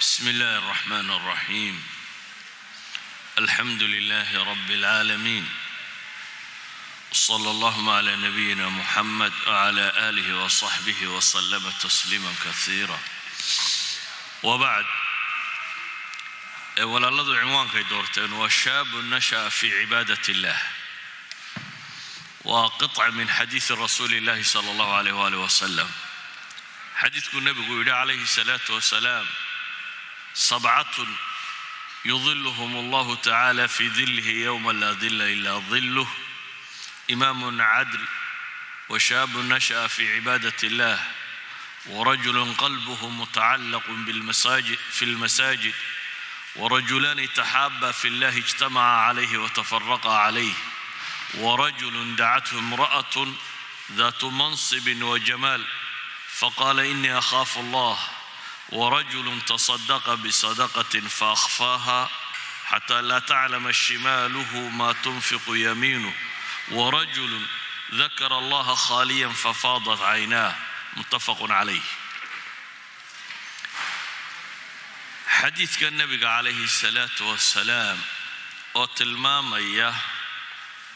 [0.00, 1.84] بسم الله الرحمن الرحيم
[3.38, 5.48] الحمد لله رب العالمين
[7.12, 12.98] صلى الله على نبينا محمد وعلى اله وصحبه وسلم تسليما كثيرا
[14.42, 14.86] وبعد
[16.80, 20.58] walaaladu cinwaankay doorteen waa shaabu nasha'a fi cibaadat illah
[22.48, 25.90] waa qiطca min xadiidi rasuuli illahi sala allahu alayh waalih wasalam
[27.02, 29.26] xadiidkuu nebigu yidhi calayhi الsalaatu wasalaam
[30.36, 31.08] sabcatun
[32.04, 36.08] yudiluhum allahu tacaala fi dilihi yowma laa dila ila diluh
[37.08, 38.02] imaamun cadl
[38.88, 40.98] washaabu nasha'a fi cibaadat illah
[41.86, 45.74] ورجل قلبه متعلق بالمساجد في المساجد
[46.56, 50.52] ورجلان تحابا في الله اجتمعا عليه وتفرقا عليه
[51.34, 53.26] ورجل دعته امرأة
[53.92, 55.64] ذات منصب وجمال
[56.38, 57.98] فقال إني أخاف الله
[58.72, 62.10] ورجل تصدق بصدقة فأخفاها
[62.64, 66.14] حتى لا تعلم شماله ما تنفق يمينه
[66.70, 67.46] ورجل
[67.94, 70.54] ذكر الله خاليا ففاضت عيناه
[70.96, 71.80] متفق عليه
[75.42, 77.98] xadiidka nebiga calayhi salaatu wasalaam
[78.78, 79.90] oo tilmaamaya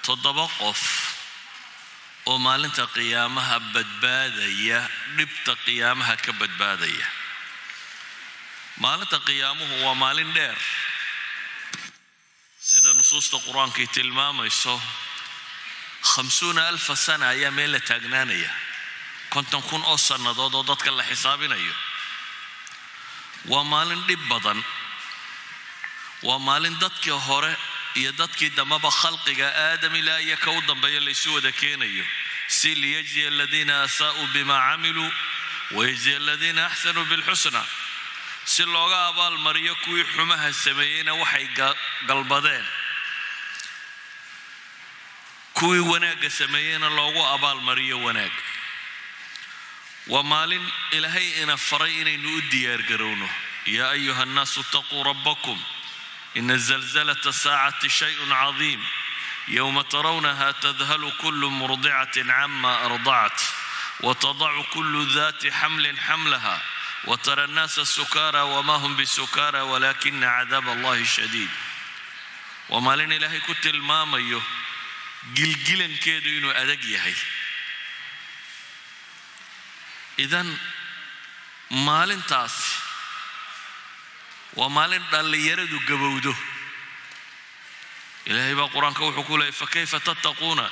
[0.07, 0.83] toddoba qof
[2.31, 4.79] oo maalinta qiyaamaha badbaadaya
[5.17, 7.07] dhibta qiyaamaha ka badbaadaya
[8.84, 10.58] maalinta qiyaamuhu waa maalin dheer
[12.70, 14.76] sida nusuusta qur'aankay tilmaamayso
[16.14, 18.52] khamsuuna alfa sana ayaa meel la taagnaanaya.
[19.34, 21.74] Konton kun oo sannadood oo dadka la xisaabinayo.
[23.52, 24.60] Waa maalin dhib badan.
[26.28, 27.54] Waa maalin dadkii hore
[27.96, 32.06] iyo dadkii dambaba khalqiga aadam ilaa iyo ka u dambeeya laysu wada keenayo.
[32.48, 35.10] Si liyajziya aladiina asaa'uu bima camiluu
[35.72, 37.62] wayajziya aladiina axsanuu bilxusna
[38.46, 41.48] si looga abaalmariyo kuwii xumaha sameeyeyna waxay
[42.08, 42.66] galbadeen.
[45.54, 48.32] Kuwii wanaagga sameeyeyna loogu abaalmariyo wanaag.
[50.08, 53.30] Waa maalin ilaahay ina faray inaynu u diyaargarowno
[53.66, 55.60] yaa ayuha annaasu itaquu rabbakum.
[56.34, 58.82] Ina zalzalata saacati shayun cadiim.
[59.48, 63.38] Yowma tarawnaha tadhalu kulu murdicatin cama ardacat.
[64.02, 66.62] Watadacu kulu dati xamlin xamlaha
[67.06, 71.50] watara annaasa sukaara wama hum bisukaara walakina cadaab allahi shadiid
[72.70, 74.42] waa maalin ilaahay ku tilmaamayo
[75.38, 77.16] gilgilankeedu inuu adag yahay
[80.18, 80.50] idan
[81.70, 82.72] maalintaasi
[84.60, 86.34] waa maalin dhallinyaradu gabowdo
[88.30, 90.66] ilaahay baa qur'aanka wuxuu ku leeyay fakayfa tattaquuna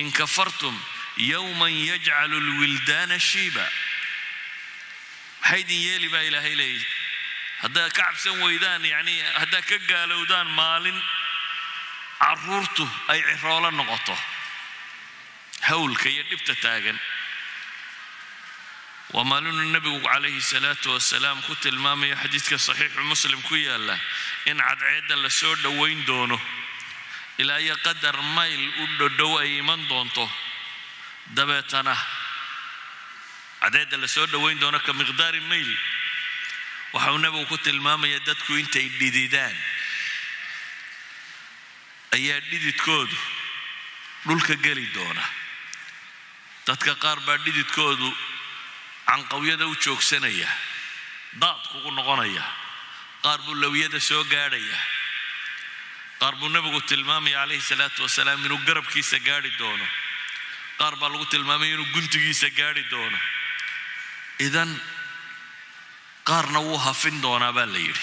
[0.00, 0.76] in kafartum
[1.16, 3.66] yowman yajcalu lwildaana shiiba
[5.42, 6.84] maxay idin yeeli baa ilaahay leeyay
[7.62, 10.98] haddaad ka cabsan weydaan yacni haddaad ka gaalowdaan maalin
[12.22, 14.14] caruurtu ay ciroolo noqoto
[15.68, 16.98] hawlka iyo dhibta taagan.
[19.12, 23.96] Waa maalinuu nebigu calayhi salaatu wasalaam ku tilmaamayo xadiidka saxiixu muslim ku yaalla
[24.50, 26.38] in cadceedda la soo dhoweyn doono
[27.38, 30.24] ilaa iyo qadar mayl u dhodhow ay iman doonto
[31.36, 31.94] dabeetana
[33.62, 35.70] cadceedda la soo dhoweyn doono ka miqdaari mayl.
[36.92, 39.56] Waxauu nebigu ku tilmaamaya dadku intay dhididaan.
[42.16, 43.16] Ayaa dhididkoodu
[44.26, 45.24] dhulka geli doona.
[46.66, 48.08] Dadka qaar baa dhididkoodu
[49.08, 50.48] canqawyada u joogsanaya
[51.42, 52.44] daad kugu noqonaya
[53.24, 54.78] qaar buu lawiyada soo gaadhaya.
[56.20, 59.86] Qaar buu nebigu tilmaamaya calayhi salaatu wasalaam inuu garabkiisa gaadhi doono.
[60.78, 63.18] Qaar baa lagu tilmaamaya inuu guntigiisa gaadhi doono
[64.38, 64.70] idan
[66.24, 68.00] qaarna wuu hafin doonaa baa la yidhi.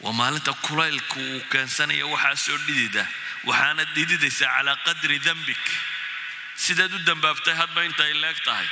[0.00, 3.06] Waa maalinta kulaylku uu keensanaya waxaa soo dhidida
[3.46, 5.64] waxaana dhididaysaa calaa qadri dambik.
[6.56, 8.68] Sidaad u dambaabtay hadba intay leeg tahay.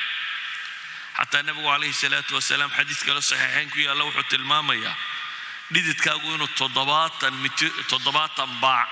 [1.18, 4.94] Xataa nebigu calayhi salaatu wasalaam xadiis kale saxiixayn ku yaalla wuxuu tilmaamayaa
[5.74, 8.88] dhididkaagu inuu toddobaatan miti toddobaatan baac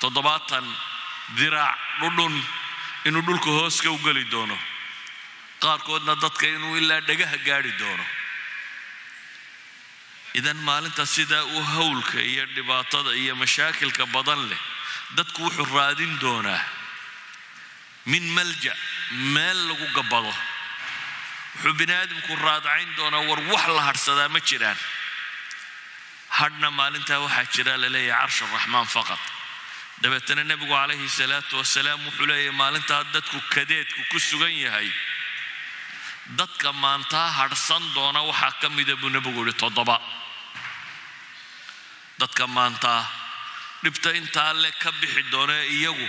[0.00, 0.64] toddobaatan
[1.38, 2.34] diraac dhudhun
[3.08, 4.58] inuu dhulka hooska u geli doono
[5.64, 8.04] qaarkoodna dadka inuu ilaa dhagaha gaadhi doono
[10.40, 14.62] idan maalinta sidaa u hawlka iyo dhibaatada iyo mashaakilka badan leh
[15.16, 16.62] dadku wuxuu raadin doonaa
[18.12, 18.72] min malja
[19.34, 20.32] meel lagu gabbado
[21.54, 24.78] wuxuu bini aadamku raadacayn doonaa war wax la hadhsadaa ma jiraan
[26.38, 29.22] hadhna maalintaa waxaa jira la leeyahay carsha raxmaan faqad
[30.02, 34.88] dabeetana nebigu calayhi salaatu wasalaam wuxuu leeyahay maalintaa dadku kadeedku ku sugan yahay
[36.38, 40.00] dadka maantaa hadhsan doona waxaa ka mida buu nebigu yihi toddoba.
[42.18, 43.02] Dadka maantaa
[43.84, 46.08] dhibta intaa le ka bixi doona ee iyagu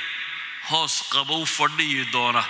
[0.69, 2.43] hoos qabow fadhiyi doona.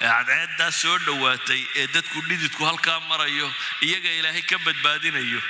[0.00, 3.48] Ee cadceeddaa soo dhowaatay ee dadku dhididku halkaa marayo
[3.86, 5.40] iyaga ilaahay ka badbaadinayo.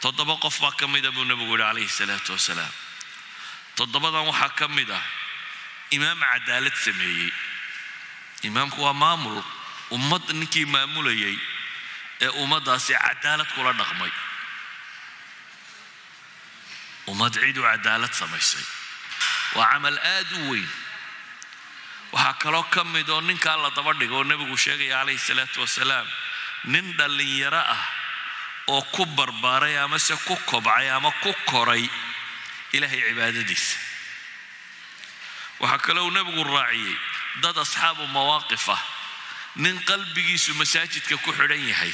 [0.00, 2.72] Toddoba qof baa ka mida buu nebigu yihi calayhi salaatu wasalaam.
[3.76, 5.04] Toddobadan waxaa ka mid ah
[5.90, 7.30] imaam cadaalad sameeyey.
[8.48, 9.38] Imaamku waa maamul
[9.94, 11.36] ummad ninkii maamulayay
[12.24, 14.12] ee ummaddaasi cadaalad kula dhaqmay.
[17.10, 18.64] Ummad cidu cadaalad samaysay.
[19.56, 20.68] Waa camal aad u weyn.
[22.12, 26.06] Waxaa kaloo ka mid oo ninkaa la daba dhigo oo nebigu sheegaya calayhi salaatu wasalaam
[26.72, 27.82] nin dhallinyaro ah
[28.74, 31.84] oo ku barbaaray amase ku kobcay ama ku koray
[32.72, 33.76] ilaahay cibaadadiisa.
[35.60, 36.96] Waxaa kaloo uu nebigu raaciyey
[37.42, 38.82] dad asxaabu mawaaqif ah
[39.56, 41.92] nin qalbigiisu masaajidka ku xidhan yahay.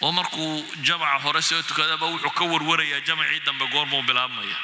[0.00, 4.56] Oo markuu jamaca hore soo tukadaba wuxuu ka warwarayaa jamacii dambe goormuu bilaabmaya.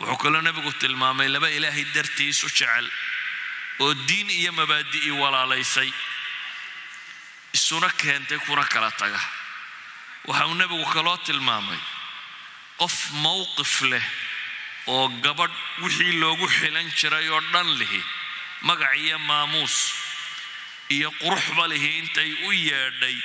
[0.00, 2.86] Wuxuu kaloo nebigu tilmaamay laba ilaahay dartiisu jecel
[3.80, 5.90] oo diin iyo mabaadi'i walaalaysay.
[7.52, 9.20] Isuna keentay kuna kala taga.
[10.26, 11.80] Waxa uu nebigu kaloo tilmaamay
[12.78, 14.04] qof mowqif leh
[14.86, 18.00] oo gabadh wixii loogu xilan jiray oo dhan lihi
[18.62, 19.76] magac iyo maamuus
[20.96, 23.16] iyo quruxba lihi intay u yeedhay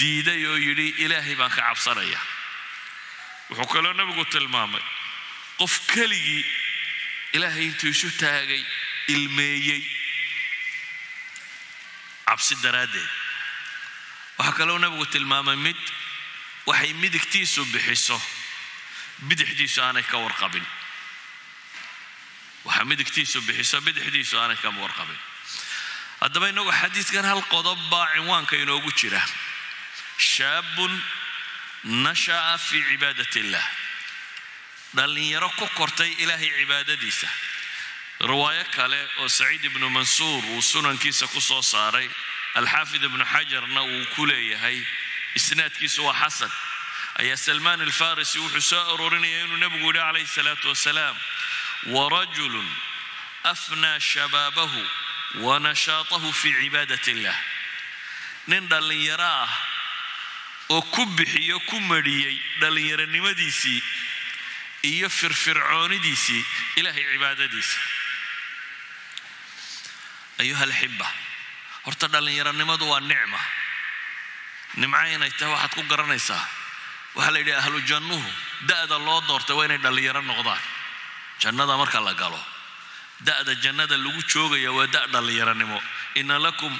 [0.00, 2.20] diiday oo yidhi ilaahay baan ka cabsanaya.
[3.50, 4.82] Wuxuu kaloo nebigu tilmaamay
[5.60, 6.44] qof keligii
[7.36, 8.62] ilaahay intuu isu taagay
[9.14, 9.82] ilmeeyey.
[12.26, 13.10] Cabsi daraaddeed.
[14.38, 15.78] Waxaa kaloo nebigu tilmaamay mid
[16.66, 18.18] waxay midigtiisu bixiso
[19.28, 20.66] bidixdiisu aanay ka warqabin.
[22.66, 25.20] Waxaa midigtiisu bixiso bidixdiisu aanay ka warqabin
[26.20, 29.22] haddaba inagu xadiidkan hal qodob baa cinwaanka inoogu jira.
[30.18, 30.92] Shaabun
[31.84, 33.66] nasha'a fii cibaadat illah
[34.96, 37.28] dhallinyaro ku kortay ilaahay cibaadadiisa.
[38.20, 42.08] Riwaayo kale oo saciid ibnu mansuur uu sunankiisa ku soo saaray
[42.54, 44.78] alxaafid ibnu xajarna uu ku leeyahay
[45.36, 46.52] isnaadkiisu waa xasan.
[47.20, 51.16] Ayaa salmaan alfarisi wuxuu soo arorinaya inuu nebigu yihi calayhi salaatu wasalaam
[51.94, 52.68] warajulun
[53.52, 54.80] afnaa shabaabahu
[55.44, 57.36] wa nashaatahu fii cibaadat illah
[58.46, 59.50] nin dhallinyaro ah
[60.74, 63.82] oo ku bixiyo ku mariyey dhallinyaronimadiisii
[64.92, 66.42] iyo firfircoonidiisii
[66.80, 67.78] ilaahay cibaadadiisa
[70.42, 71.06] ayuha alxiba
[71.86, 73.40] horta dhallinyaronimadu waa nicma
[74.80, 76.42] nimco inay tahay waxaad ku garanaysaa
[77.16, 78.30] waxaa la yidhi ahlu jannuhu
[78.70, 80.60] da'da loo doortay waa inay dhallinyaro noqdaan
[81.42, 82.40] jannada marka la galo
[83.20, 85.78] da'da jannada lagu joogaya waa da' dhallinyaronimo
[86.14, 86.72] ina lakum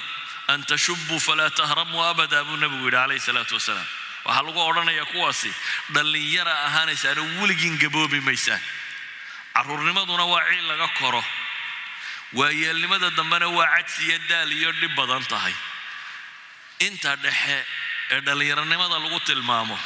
[0.47, 3.87] an tashubuu falaa tahramuu abada buu nebigu yidhi calayhi salaatu wasalaam
[4.25, 5.51] waxaa lagu odhanayaa kuwaasi
[5.95, 8.61] dhallinyara ahaanaysaan oo weligiin gaboobi maysaan
[9.55, 11.23] caruurnimaduna waa ciil laga koro.
[12.39, 15.53] Waayeelnimada dambena waa cadsi iyo daal iyo dhib badan tahay.
[16.87, 17.57] Inta dhexe
[18.13, 19.77] ee dhallinyaronimada lagu tilmaamo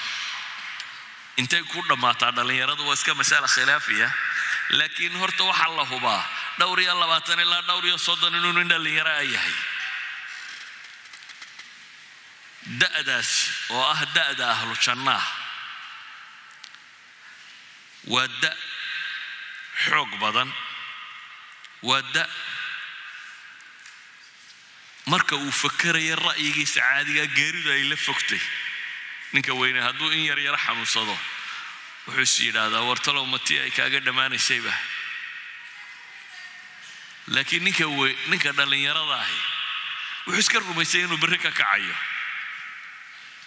[1.42, 4.08] intay ku dhammaataa dhallinyaradu waa iska masala khilaafiya
[4.78, 6.22] laakiin horta waxaa la hubaa
[6.60, 9.56] dhowr iyo labaatan ilaa dhowr iyo soddon inuu nin dhallinyaro a yahay
[12.82, 15.26] da'daasi oo ah da'da ahlu jannaah
[18.14, 18.56] waa da'
[19.86, 20.50] xoog badan
[21.82, 22.30] waa da'
[25.12, 28.42] marka uu fakeraya ra'yigiisa caadigaa geeridu ay la fogtay
[29.34, 31.18] ninka weyne hadduu in yar yaro xanuunsado
[32.08, 34.74] wuxuu is yidhaahdaa wartalow matii ay kaaga dhammaanaysayba
[37.36, 37.86] laakiin ninka
[38.32, 39.40] ninka dhallinyarada ahi
[40.28, 41.96] wuxuu iska rumaysay inuu berri ka kacayo.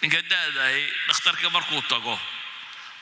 [0.01, 2.15] Ninka da'dahay dhakhtarka markuu tago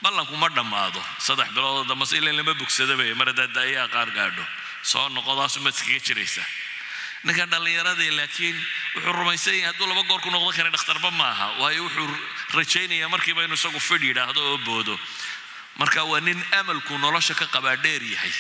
[0.04, 1.02] ballanku ma dhammaado.
[1.20, 4.44] Saddex biloodoo dambe ilan lama bogsadabay mar haddaad da'yaha qaar gaadho.
[4.92, 6.46] Soo noqodaasu maad iskaga jiraysaa
[7.24, 8.58] ninka dhallinyaradii laakiin
[8.96, 11.48] wuxuu rumaysan yahay hadduu laba goor ku noqdo kara dhakhtarba maaha.
[11.62, 12.08] Waayo wuxuu
[12.58, 15.00] rajaynayaa markiiba inuu isagu fidh yidhaahdo oo boodo.
[15.80, 18.34] Marka waa nin amalku nolosha ka qabaa dheer yahay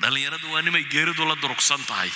[0.00, 2.10] dhallinyaradu waa nimay geeridu la durugsan tahay.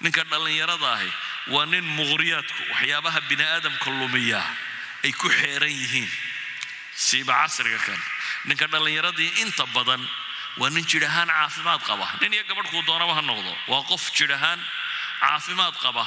[0.00, 1.10] Ninka dhallinyarada ahi
[1.54, 4.46] waa nin muqhriyaadku waxyaabaha bini aadamka lumiyaa
[5.04, 6.10] ay ku xeeran yihiin.
[6.96, 8.00] Siiba casriga kan.
[8.44, 10.02] Ninka dhallinyaradii inta badan
[10.58, 12.06] waa nin jidh ahaan caafimaad qaba.
[12.20, 13.52] Nin iyo gabadhkuu doonaba ha noqdo.
[13.70, 14.60] Waa qof jidh ahaan
[15.20, 16.04] caafimaad qaba.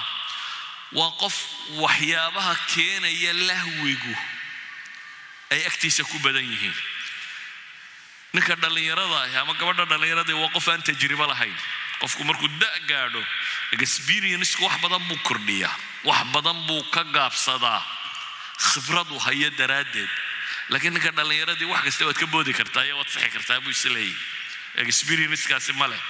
[0.91, 1.36] Waa qof
[1.84, 4.15] waxyaabaha keenaya lahwigu
[5.51, 6.75] ay agtiisa ku badan yihiin
[8.36, 11.56] ninka dhallinyarada ahi ama gabadha dhallinyaradii waa qof aan tajribo lahayn.
[12.01, 13.22] Qofku markuu da' gaadho
[13.72, 15.74] experienceku wax badan buu kordhiyaa.
[16.10, 17.82] Wax badan buu ka gaabsadaa.
[18.68, 20.10] Khibradu hayo daraaddeed.
[20.70, 23.86] Laakiin ninka dhallinyaradii wax kasta waad ka boodi kartaa iyo waad sixi kartaa buu is
[23.86, 24.15] leeyahy
[24.84, 26.01] experiencekaasi ma leh.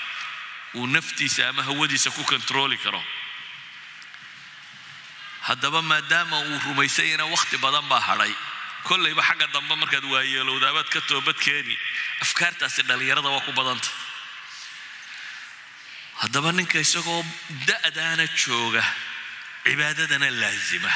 [0.76, 3.02] Uu naftiisa ama hawadiisa ku kontrooli karo.
[5.48, 8.34] Haddaba maadaama uu rumaysayana wakhti badan baa hadhay
[8.88, 11.76] kollayba xagga dambe markaad waayeelowdaabaad ka toobad keeni
[12.26, 13.90] afkaartaasi dhallinyarada waa ku badanta.
[16.22, 17.24] Haddaba ninka isagoo
[17.68, 18.84] da'daana jooga
[19.66, 20.92] cibaadadana laasima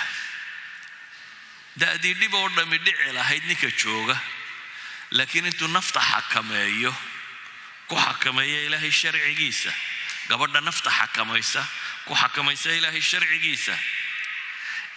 [1.82, 4.16] da'dii dhib oo dhammi dhici lahayd ninka jooga
[5.18, 6.94] laakiin intuu nafta xakameeyo
[7.88, 9.72] ku xakameeya ilaahay sharcigiisa.
[10.30, 11.62] Gabadha nafta xakamaysa
[12.06, 13.76] ku xakamaysa ilaahay sharcigiisa.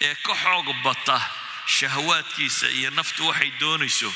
[0.01, 1.17] Ee ka xoog bata
[1.65, 4.13] shahawaadkiisa iyo naftu waxay doonayso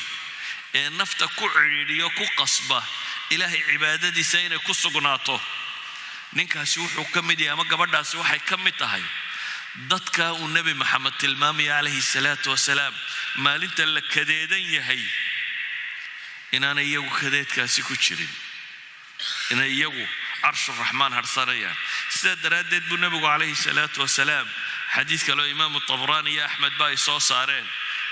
[0.74, 2.82] ee nafta ku cidhiidhiyo ku qasba
[3.30, 5.40] ilaahay cibaadadiisa inay ku sugnaato.
[6.32, 9.02] Ninkaasi wuxuu ka mid yahay ama gabadhaasi waxay ka mid tahay
[9.88, 12.94] dadka uu nebi maxamed tilmaamaya calayhi salaatu wasalaam
[13.36, 15.02] maalinta la kadeedan yahay
[16.52, 18.30] inaanay iyagu kadeedkaasi ku jirin
[19.50, 20.04] inay iyagu
[20.42, 21.76] carshuraxmaan harsanayaan.
[22.16, 24.48] Sidaa daraaddeed buu nebigu calayhi salaatu wasalaam
[24.94, 27.66] xadiid kaleo imaamu tabraani iyo axmed ba ay soo saareen.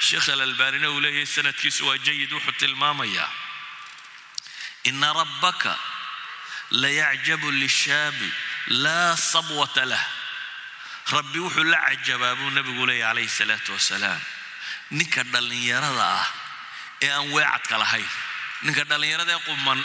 [0.06, 3.28] Sheekh alalbaanina uu leeyahay sanadkiisu waa jayid wuxuu tilmaamayaa
[4.84, 5.72] ina rabbaka
[6.70, 8.28] layacjabu lishaabi
[8.84, 10.04] laa sabwata lah.
[11.16, 14.20] Rabbi wuxuu la cajabaa buu nebigu leeyahy calayhi salaatu wasalaam.
[14.90, 16.26] Ninka dhallinyarada ah
[17.02, 18.08] ee aan weecadka lahayn
[18.62, 19.80] ninka dhallinyarada ee quman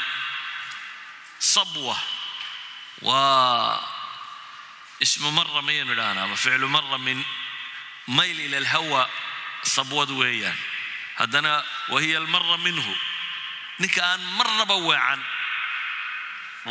[1.40, 1.96] sabwa
[3.02, 3.80] waa
[5.06, 7.20] ismu mara mayaynu idhahnaa ama ficlu mara min
[8.18, 9.02] mayl ila alhawa
[9.76, 10.58] sabwad weeyaan
[11.20, 11.52] haddana
[11.94, 12.94] wahiya almara minhu
[13.82, 15.22] ninka aan marnaba weecan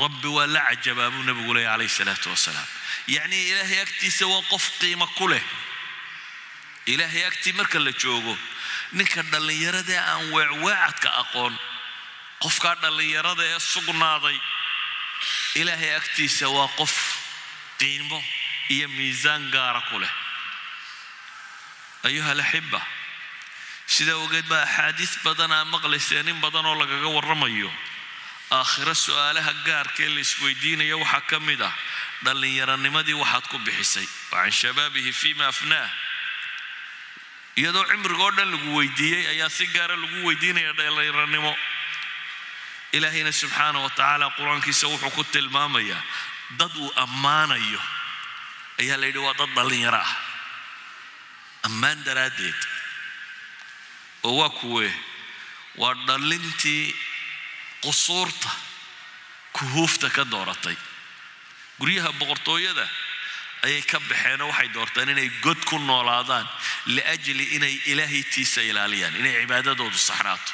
[0.02, 2.68] rabbi waa la cajabaa buu nebigu leeyahy calayhi salaatu wasalaam
[3.14, 5.42] yacnii ilaahay agtiisa waa qof qiimo ku leh
[6.92, 8.34] ilaahay agtii marka la joogo
[8.98, 11.54] ninka dhallinyarada aan weecweecadka aqoon
[12.44, 14.38] qofkaa dhallinyarada ee sugnaaday
[15.60, 16.94] ilaahay agtiisa waa qof
[17.80, 18.18] qiimo
[18.74, 20.12] iyo miisaan gaara ku leh
[22.08, 22.80] ayuha alaxiba
[23.94, 27.70] sidaa ogeed baa axaadiis badan aa maqlayseen in badan oo lagaga warramayo
[28.58, 31.74] aakhiro su'aalaha gaarka ee la isweydiinaya waxaa ka mid ah
[32.24, 35.90] dhallinyaranimadii waxaad ku bixisay wa can shabaabihi fima afnaah
[37.60, 41.52] iyadoo cimrigoo dhan lagu weydiiyey ayaa si gaara lagu weydiinaya dhallinyaranimo
[42.96, 46.02] ilaahayna subxaana wa tacaala qur'aankiisa wuxuu ku tilmaamayaa
[46.58, 47.80] dad uu ammaanayo
[48.80, 50.12] ayaa la yidhi waa dad dhallinyaro ah.
[51.68, 52.60] Ammaan daraaddeed.
[54.22, 54.92] Oo waa kuwee
[55.76, 56.94] waa dhallintii
[57.84, 58.50] qusuurta
[59.52, 60.76] kuhuufta ka dooratay.
[61.78, 62.88] Guryaha boqortooyada
[63.64, 66.48] ayay ka baxeen oo waxay doorteen inay god ku noolaadaan
[66.86, 70.52] liajli inay ilaahaytiisa ilaaliyaan inay cibaadadoodu saxnaato.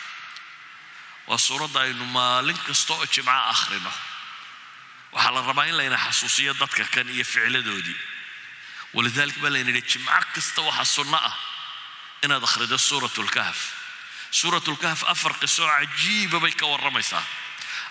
[1.26, 3.92] Waa suuradda aynu maalin kasta oo jimco akhrino
[5.16, 7.96] waxaa la rabaa in layna xasuusiyo dadka kan iyo ficladoodii.
[8.94, 11.36] Walidaalika baa layna yidhi jimco kasta waxaa sunno ah
[12.24, 13.58] inaad akhrido suurat lkahf
[14.30, 17.24] suurat lkahf afar qiso cajiiba bay ka warramaysaa.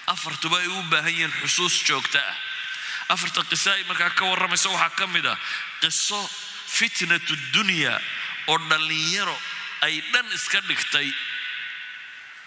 [0.08, 2.36] Afartuba ay u baahan yihiin xusuus joogta ah.
[3.10, 5.38] Afarta qiso ay markaa ka warramaysa waxaa ka mid ah
[5.82, 6.29] qiso
[6.67, 8.00] fitnatu dunya
[8.48, 9.38] oo dhallinyaro
[9.82, 11.10] ay dhan iska dhigtay.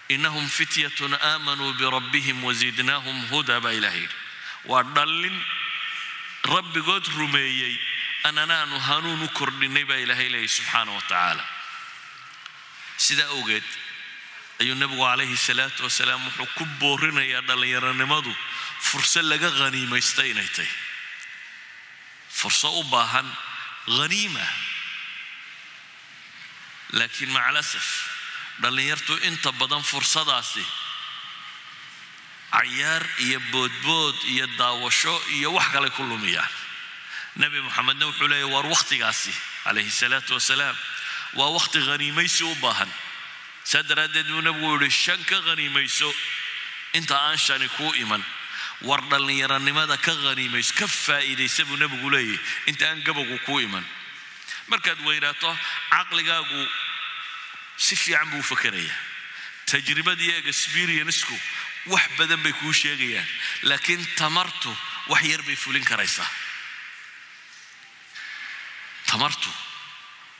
[0.08, 4.27] Inahum fityatun aamanuu birabbihim wazidnaahum huda baa ilaah yidhi
[4.70, 5.36] waa dhallin
[6.54, 7.74] rabbigood rumeeyey.
[8.28, 11.44] Ananaanu hanuun u kordhinay baa ilaahay leeyay subxaana wa tacaala.
[13.06, 13.64] Sidaa awgeed
[14.60, 18.32] ayuu nebigu calayhi salaatu wasalaam wuxuu ku boorinayaa dhallinyaronimadu
[18.88, 20.70] furso laga haniimaysta inay tahy
[22.38, 23.28] furso u baahan
[23.98, 24.46] haniima
[26.98, 27.86] laakiin macalasaf
[28.62, 30.64] dhallinyartu inta badan fursadaasi
[32.52, 36.48] cayaar iyo boodbood iyo daawasho iyo wax kale ku lumiyaan
[37.36, 39.32] nebi moxamedna wuxuu leeyahy war wakhtigaasi
[39.64, 40.76] calayhi salaatu wasalaam.
[41.34, 42.88] Waa wakhti haniimaysi u baahan.
[43.64, 46.08] Saa daraaddeed buu nebigu yihi shan ka haniimayso
[46.94, 48.24] inta aan shani kuu iman.
[48.82, 53.84] War dhallinyaronimada ka haniimayso ka faa'iidaysa buu nebigu leeyahy inta aan gabogu kuu iman.
[54.68, 55.50] Markaad weynaato
[55.90, 56.62] caqligaagu
[57.76, 58.96] si fiican buu u fakerayaa
[59.66, 61.36] tajribadiiyo experiencku
[61.92, 63.28] wax badan bay kuu sheegayaan
[63.70, 64.70] laakiin tamartu
[65.12, 66.30] wax yar bay fulin karaysaa
[69.10, 69.50] tamartu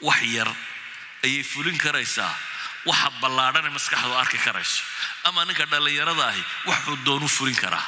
[0.09, 0.49] wax yar
[1.25, 2.33] ayay fulin karaysaa
[2.91, 4.83] waxa ballaadhane maskaxdu arki karayso.
[5.29, 7.87] Ama ninka dhallinyarada ahi waxuu doonu fulin karaa.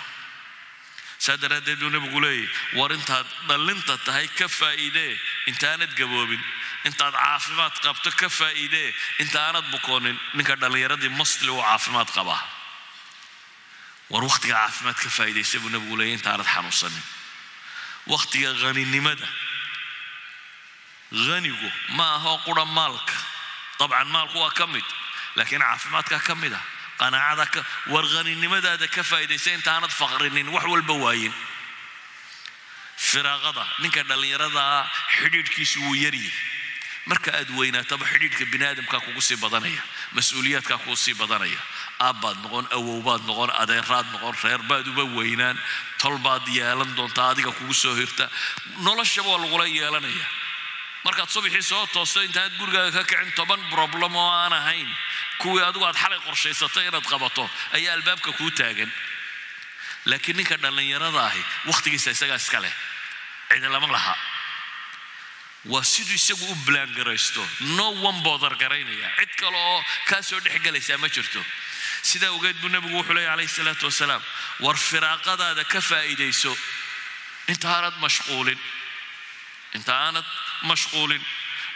[1.25, 2.49] Saa daraaddeed buu nebigu leeyahy
[2.79, 5.13] war intaad dhallinta tahay ka faa'iidee
[5.51, 6.43] intaanad gaboobin.
[6.89, 8.89] Intaad caafimaad qabto ka faa'iidee
[9.25, 10.17] intaanad bukoonin.
[10.35, 12.41] Ninka dhallinyaradii mostli uu caafimaad qabaa
[14.11, 17.05] war wakhtiga caafimaad ka faa'iidaysa buu nebigu leeyahy intaanad xanuunsanin
[18.13, 19.29] wakhtiga haninimada
[21.29, 23.15] hanigu ma aho qura maalka
[23.79, 24.85] dabcan maalku waa ka mid
[25.37, 26.65] laakiin caafimaadkaa ka mid ah
[27.01, 31.35] qanaacada war haninimadaada ka faa'iidaysa intaanad faqrinin wax walba waayin
[33.11, 34.79] firaaqada ninka dhallinyaradaa
[35.19, 36.33] xidhiidhkiisu wuu yaryahy
[37.07, 39.83] marka aad weynaataba xidhiidhka bini aadamkaa kugu sii badanaya
[40.17, 41.61] mas'uuliyaadkaa kugu sii badanaya.
[42.07, 45.57] Aabbaad noqon awowbaad noqon adeeraad noqon reerbaad uba weynaan
[46.03, 48.29] tolbaad yeelan doontaa adiga kugu soo hirta.
[48.87, 50.27] Noloshaba waa lagula yeelanaya.
[51.05, 54.89] Markaad subaxii soo toosto intaanad gurigaaga ka kicin toban problem oo aan ahayn
[55.41, 57.45] kuwii adigu aad xalay qorshaysatay inaad qabato
[57.77, 58.93] ayaa albaabka kuu taagan.
[60.05, 62.75] Laakiin ninka dhallinyarada ahi wakhtigiisa isagaa iska leh.
[63.51, 64.15] Cidi lama laha
[65.65, 67.43] waa siduu isagu u blaangaraysto.
[67.77, 69.09] No one boodar garaynaya.
[69.19, 71.45] Cid kale oo kaa soo dhex gelaysaa ma jirto.
[72.03, 74.23] Sidaa ogeed buu nebigu wuxuu leeya calayhi salaatu wasalaam
[74.61, 76.57] war firaaqadaada ka faa'iidayso
[77.49, 78.59] inta aanad mashquulin.
[79.75, 80.25] Inta aanad
[80.63, 81.23] mashquulin.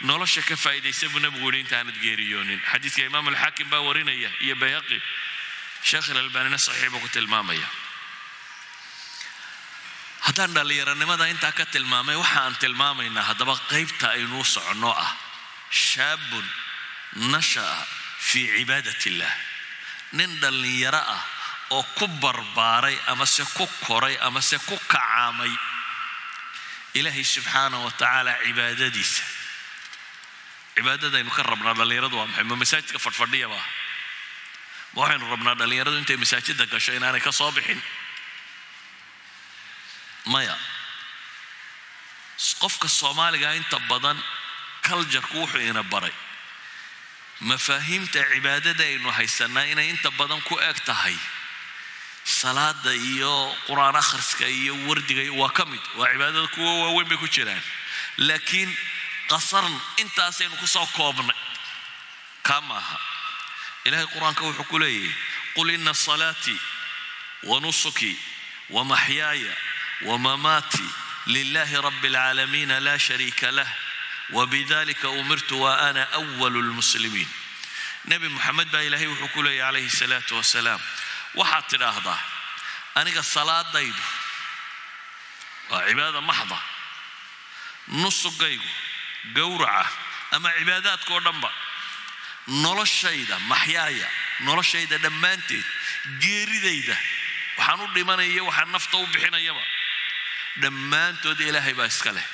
[0.01, 2.61] Nolosha ka faa'iidaysa buu nebigu yihi inta aanad geeriyoonin.
[2.71, 4.97] Xadiidka imaam alxaakim baa warinaya iyo bayhaqi.
[5.83, 7.67] Sheekh ilalbaanina saxiix buu ku tilmaamaya
[10.25, 15.11] haddaan dhallinyaronimada intaa ka tilmaamay waxa aan tilmaamaynaa haddaba qaybta aynuu soconno ah
[15.69, 16.45] shaabun
[17.33, 17.77] nasha'a
[18.29, 19.33] fii cibaadat illah
[20.17, 21.21] nin dhallinyaro ah
[21.77, 25.53] oo ku barbaaray amase ku koray amase ku kacaamay
[26.99, 29.23] ilaahay subxaana wa tacaala cibaadadiisa.
[30.75, 32.43] Cibaadadaynu ka rabnaa dhallinyaradu waa maxay?
[32.49, 33.59] Ma masaajidka fadhfadhiyaba
[34.95, 37.81] ma waxaynu rabnaa dhallinyaradu intay masaajidda gasho inaanay ka soo bixin
[40.25, 40.57] maya.
[42.59, 44.17] Qofka soomaaliga inta badan
[44.81, 46.13] kaljarku wuxuu ina baray.
[47.39, 51.15] Mafaahiimta cibaadada aynu haysanaa inay inta badan ku eg tahay.
[52.23, 53.33] Salaada iyo
[53.67, 55.81] qur'aan akhriska iyo wardiga waa ka mid.
[55.97, 57.61] Waa cibaadada kuwa waaweyn bay ku jiraan.
[58.17, 58.71] Laakiin
[59.29, 61.37] qasarn intaasaynu ku soo koobnay.
[62.43, 62.97] Kaa maaha
[63.85, 65.13] ilaahay qur'aanka wuxuu ku leeyahay
[65.55, 66.59] qul ina salaatii
[67.43, 68.17] wa nusuki
[68.69, 69.53] wa maxyaaya
[70.02, 70.88] ومماتي
[71.26, 73.74] لله رب العالمين لا شريك له
[74.32, 77.28] وبذلك أمرت وأنا أول المسلمين
[78.04, 80.80] نبي محمد با إلهي وحكولي عليه الصلاة والسلام
[81.34, 82.18] وحط الأهضاء
[82.96, 84.02] أنا الصلاة دايدو
[85.70, 86.58] عبادة محضة
[87.88, 88.64] نص قيقو
[89.36, 89.86] قورعة
[90.34, 91.50] أما عبادات كودنبا
[92.64, 94.08] noloshayda maxyaaya
[94.46, 95.64] noloshayda dhammaanteed
[96.22, 96.96] geeridayda
[97.58, 99.62] waxaan u dhimanaya waxaan nafta u bixinayaba
[100.61, 102.27] dhammaantood ilaahay baa iska leh.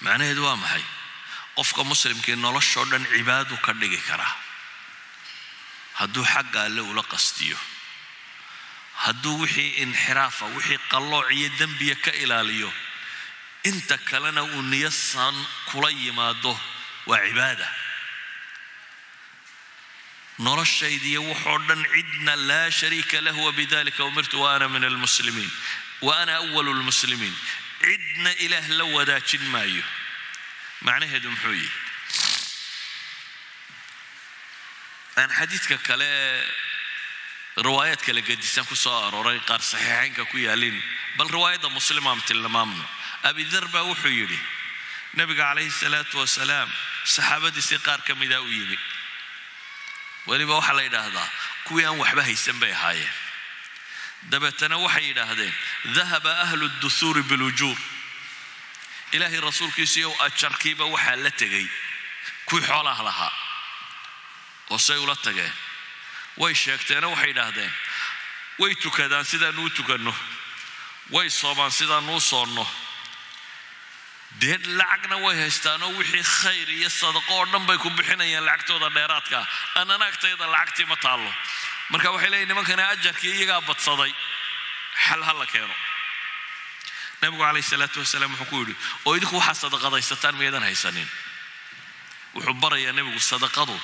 [0.00, 0.84] Macnaheedu waa maxay?
[1.56, 4.34] Qofka muslimkii noloshoo dhan cibaadu ka dhigi karaa
[6.00, 7.56] hadduu xagga alle ula qastiyo.
[9.04, 12.72] Hadduu wixii inxiraafa wixii qallooc iyo dembiya ka ilaaliyo.
[13.64, 15.36] Inta kalena uu niyasan
[15.72, 16.52] kula yimaado
[17.06, 17.68] waa cibaada
[20.38, 25.50] noloshaydiiyo wuxoo dhan cidna laa shariika lahu wabidalika umirtu wa ana min almuslimiin
[26.02, 27.36] wa ana awalu lmuslimiin
[27.80, 29.84] cidna ilaah la wadaajin maayo.
[30.80, 31.70] Macnaheedu muxuu yihi
[35.16, 36.08] aan xadiidka kale
[37.56, 40.76] riwaayaad kale gedisan ku soo arooray qaar saxiixaynka ku yaalin
[41.16, 42.84] bal riwaayadda muslimaan tilmaamno.
[43.22, 44.38] Abidar baa wuxuu yidhi
[45.14, 46.68] nabiga calayhi salaatu wasalaam
[47.04, 48.78] saxaabadiisii qaar ka mida u yimi
[50.26, 51.28] weliba waxaa la yidhaahdaa
[51.64, 53.12] kuwii aan waxba haysan bay ahaayeen.
[54.30, 55.54] Dabeetana waxay yidhaahdeen
[55.94, 57.76] dahaba ahlu duhuuri bilujuur.
[59.12, 61.66] Ilaahay rasuulkiisiiyow ajarkiiba waxaa la tegay
[62.46, 63.32] kuwii xoolaha lahaa
[64.70, 65.52] oo say ula tageen.
[66.36, 67.72] Way sheegteeno waxay yidhaahdeen
[68.58, 70.14] way tukadaan sidaanu u tukanno
[71.10, 72.66] way soomaan sidaanu u soonno
[74.40, 79.38] dee lacagna way haystaanoo wixii khayr iyo sadaqo oo dhan bay ku bixinayaan lacagtooda dheeraadka.
[79.80, 81.30] Annana agtayda lacagtii ma taallo.
[81.90, 84.12] Marka waxay leeyihiin nimankana ajarkii iyagaa badsaday.
[85.06, 85.74] Xal ha la keeno.
[87.22, 88.74] Nabigu calayhi salaatu wasalaam wuxuu ku yidhi
[89.06, 91.08] oo idinku waxaa sadaqadaysataan miyadan haysanin?
[92.34, 93.76] Wuxuu barayaa nebigu sadaqadu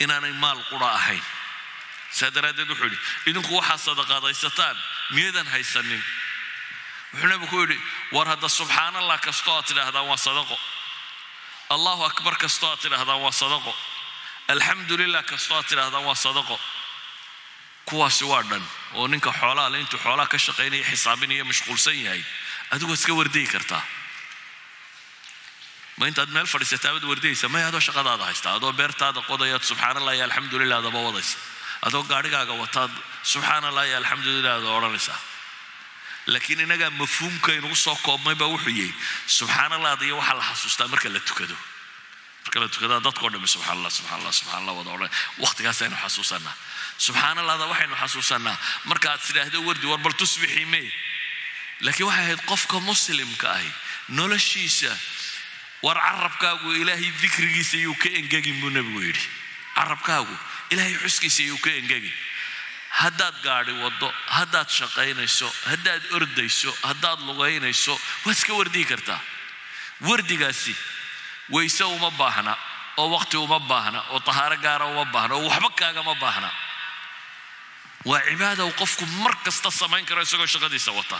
[0.00, 1.22] inaanay maal qura ahayn.
[2.18, 2.98] Saa daraaddeed wuxuu yidhi
[3.30, 4.76] idinku waxaa sadaqadaysataan
[5.16, 6.02] miyadan haysanin
[7.12, 7.76] wuxuu nabigu yidhi
[8.12, 10.56] war hadda subxaan allah kastoo aad tidhaahdaan waa sadaqo.
[11.74, 13.72] Allahu akbar kastoo aad tidhaahdaan waa sadaqo.
[14.48, 16.56] Alxamdu lilah kastoo aad tidhaahdaan waa sadaqo.
[17.88, 22.22] Kuwaasi waa dhan oo ninka xoolaha le intuu xoolaha ka shaqaynaya xisaabinaya mashquulsan yahay
[22.70, 23.82] adigoo iska wardayi kartaa.
[25.98, 30.14] Ma intaad meel fadhiisataa baad wardayaysa may adoo shaqadaada haysta adoo beertaada qodayaad subxaan allah
[30.16, 31.36] iyo alxamdulilah adaba wadaysa.
[31.86, 32.92] Adoo gaadhigaaga wataad
[33.32, 35.18] subxaan allah iyo alxamdulilah ada odhanaysaa
[36.32, 38.92] laakiin inagaa mafhuumka inugu soo koobmay baa wuxuu yahay
[39.36, 41.56] subxaan allahda iyo waxaa la xasuustaa marka la tukado.
[42.44, 45.10] Marka la tukadaa dadkao dhami subxaan allah subxaan allah subxaan allah wada odhan.
[45.42, 46.54] Waqtigaasaynu xasuusanaa
[47.06, 48.56] subxaan allahda waxaynu xasuusanaa
[48.90, 50.88] markaad tidhaahdo wardi war bal tusbixii mee.
[51.84, 53.70] Laakiin waxay ahayd qofka muslimka ahi
[54.08, 54.92] noloshiisa
[55.82, 59.24] war carabkaagu ilaahay dikrigiisa yuu ka engegin buu nebigu yidhi.
[59.76, 60.34] Carabkaagu
[60.70, 62.12] ilaahay xuskiisa yuu ka engegin
[62.98, 69.20] haddaad gaadhi waddo haddaad shaqaynayso haddaad ordayso haddaad lugaynayso waad iska wardiyi kartaa
[70.08, 70.74] wardigaasi
[71.54, 72.56] wayse uma baahna
[72.96, 76.50] oo waqti uma baahna oo tahaaro gaara uma baahna oo waxba kaagama baahna.
[78.04, 81.18] Waa cibaada uu qofku mar kasta samayn karo isagoo shaqadiisa wata.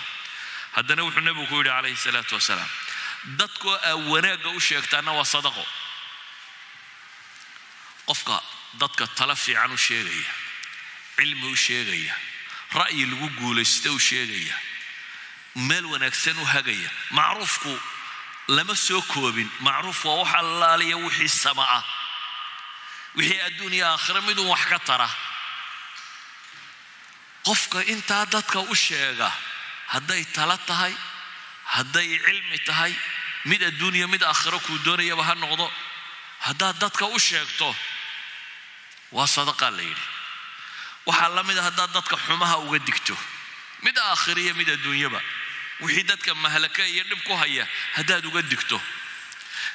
[0.76, 2.70] Haddana wuxuu nebigu ku yidhi calayhi salaatu wasalaam
[3.40, 5.64] dadkoo aa wanaagga u sheegtaana waa sadaqo.
[8.08, 8.36] Qofka
[8.80, 10.28] dadka tala fiican u sheegaya
[11.16, 12.14] cilmi u sheegaya
[12.72, 14.54] ra'yi lagu guulaysta u sheegaya
[15.54, 17.72] meel wanaagsan u hagaya macruufku
[18.48, 21.84] lama soo koobin macruuf waa wax allaaliya wixii sama ah
[23.16, 25.08] wixii adduuniya aakhira midun wax ka tara.
[27.44, 29.30] Qofka intaa dadka u sheega
[29.94, 30.94] hadday tala tahay
[31.64, 32.94] hadday cilmi tahay
[33.44, 35.66] mid adduuniya mid aakhiro kuu doonayaba ha noqdo.
[36.46, 37.74] Haddaad dadka u sheegto
[39.16, 40.06] waa sadaqaa la yidhi
[41.06, 43.16] waxaa la mid a haddaad dadka xumaha uga digto.
[43.82, 45.20] Mid aakhiriya mid adduunyaba.
[45.80, 47.64] Wixii dadka mahlaka iyo dhib ku haya
[47.96, 48.80] haddaad uga digto.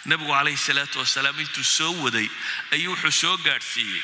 [0.05, 2.27] Nebigu calayhi salaatu wasalaam intuu soo waday
[2.71, 4.03] ayuu wuxuu soo gaadhsiiyey.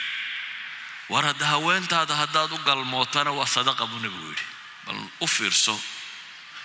[1.09, 4.45] War hadda haweentaada haddaad u galmootana waa sadaqa buu nebigu yidhi.
[4.85, 5.75] Bal u fiirso.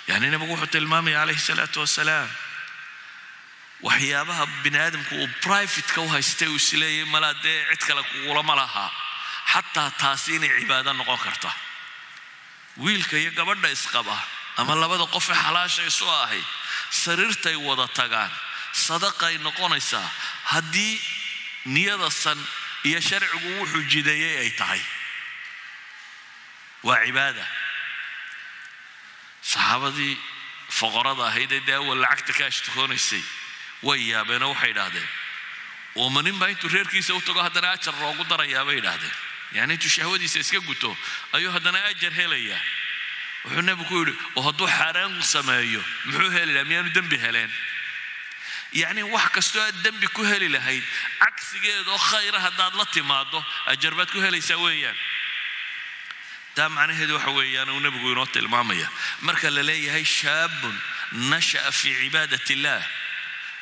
[0.08, 2.28] Yani nebigu wuxuu tilmaamaya calayhi salaatu wasalaam
[3.86, 8.90] waxyaabaha bini aadamku uu brivatka u haystay uu isleeyay malaa dee cid kale kugulama lahaa
[9.52, 11.50] xataa taasi inay cibaado noqon karta
[12.84, 14.16] wiilka iyo gabadha isqaba
[14.60, 16.42] ama labada qofe xalaasha isu ahay
[17.02, 18.32] sariirtay wada tagaan
[18.86, 20.08] sadaqay noqonaysaa
[20.52, 20.94] haddii
[21.74, 22.38] niyada san
[22.88, 24.82] iyo sharcigu wuxuu jideeyey ay tahay
[26.86, 27.44] waa cibaada
[29.52, 30.14] saxaabadii
[30.78, 33.22] foqorada ahaydee dee awal lacagta ka ashtakoonaysay
[33.86, 35.08] way yaabeenoo waxay idhaahdeen
[36.02, 39.14] ooma nin baa intuu reerkiisa u tago haddana ajar loogu darayaa bay idhaahdeen
[39.52, 40.96] yani intuu shahwadiisa iska guto
[41.32, 42.60] ayuu haddana ajar helayaa
[43.44, 47.52] wuxuu nebigu ku yidhi oo hadduu xaaraan sameeyo muxuu heli lahaa miyaanu dembi heleen
[48.72, 50.84] yacni wax kastoo aad dembi ku heli lahayd
[51.22, 54.98] cagsigeedoo khayra haddaad la timaado ajar baad ku helaysaa weeyaan
[56.56, 58.88] taa macnaheedu waxa weeyaan uu nebigu inoo tilmaamaya
[59.20, 60.76] marka la leeyahay shaabun
[61.32, 62.82] nasha'a fii cibaadat illaah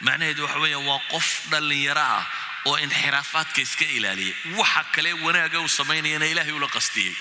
[0.01, 2.25] macnaheedu waxa weeyaan waa qof dhallinyaro ah
[2.69, 7.15] oo inxiraafaadka iska ilaaliyay waxa kale wanaaga uu samaynayana ilaahay ula qastiyey.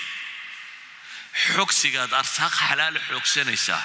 [1.54, 3.82] Xogsigaad arsaaq xalaala xoogsanaysaa.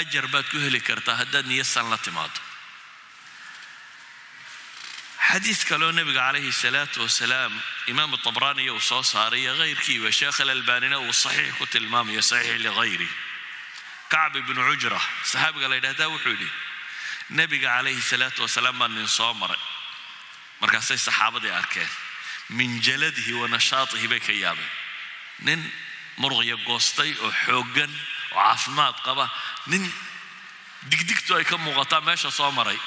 [0.00, 2.40] Ajar baad ku heli kartaa haddaad niyasan la timaado.
[5.30, 7.52] Xadiis kaloo nebiga calayhi salaatu wasalaam
[7.92, 13.08] imaam tabraaniya uu soo saaray iyo hayrkiiba sheekh alalbaanina uu saxiix ku tilmaamayo saxiix ligayri
[14.12, 16.48] kacb ibnu cujra saxaabiga la yidhahdaa wuxuu yidhi
[17.38, 19.60] nebiga calayhi salaatu wasalaam baa nin soo maray
[20.60, 21.88] markaasay saxaabadii arkeen
[22.50, 24.70] min jaladihi wa nashaatihi bay ka yaabeen.
[25.46, 25.72] Nin
[26.16, 27.90] muruqya goostay oo xooggan
[28.32, 29.30] oo caafimaad qaba
[29.66, 29.92] nin
[30.90, 32.78] digdigtu ay ka muuqataa meesha soo maray.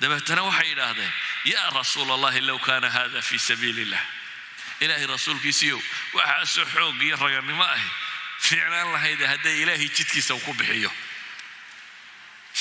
[0.00, 1.12] Dabeetana waxay yidhaahdeen
[1.44, 4.02] yaa rasuul allahi low kaana hada fi sabiili illah
[4.80, 5.80] ilaahay rasuulkiisiiyow
[6.14, 7.88] waxaasoo xoog iyo raganimo ahi
[8.40, 10.92] fiicnaan lahayde hadday ilaahay jidkiisa ku bixiyo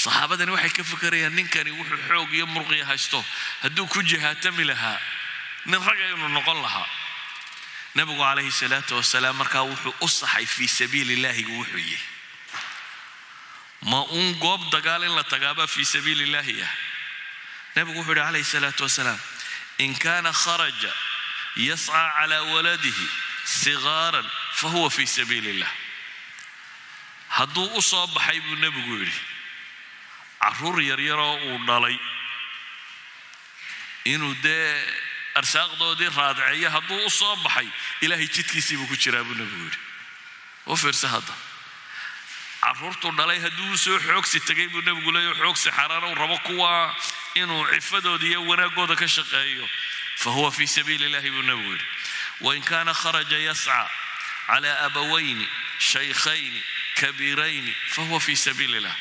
[0.05, 3.19] saxaabadani waxay ka fikerayaan ninkani wuxuu xoog iyo murqiya haysto.
[3.63, 4.99] Hadduu ku jihaatami lahaa
[5.65, 6.87] nin raga inuu noqon lahaa.
[7.95, 11.99] Nabigu calayhi salaatu wasalaam markaa wuxuu u saxay fii sabiili illaahigu wuxuu yihi
[13.91, 16.71] ma uun goob dagaal in la tagaabaa fii sabiili illaahi ah.
[17.75, 19.19] Nabigu wuxuu yihi calayhi salaatu wasalaam
[19.77, 20.91] in kaana kharaja
[21.55, 23.07] yascaa calaa waladihi
[23.45, 24.27] sigaaran
[24.59, 25.71] fa huwa fii sabiili illah
[27.37, 29.19] hadduu u soo baxay buu nebigu yidhi
[30.45, 31.97] carruur yaryaroo uu dhalay.
[34.05, 34.85] Inuu dee
[35.39, 37.67] arsaaqdoodii raadceeyo hadduu u soo baxay
[38.01, 39.79] ilaahay jidkiisii buu ku jiraa buu nebigu yidhi.
[40.67, 41.33] U fiirsa hadda.
[42.61, 46.95] Caruurtuu dhalay hadduu u soo xoogsi tegay buu nebigu leeya xoogsi xaraana uu rabo kuwa
[47.35, 49.67] inuu cifadooda iyo wanaaggooda ka shaqeeyo.
[50.17, 51.85] Fa huwa fii sabiili illahi buu nebigu yidhi.
[52.41, 53.89] Wain kaana kharaja yascaa
[54.47, 55.47] calaa abawayni
[55.79, 56.63] shaykhayni
[56.99, 58.95] kabiirayni fahuwa fii sabiili illah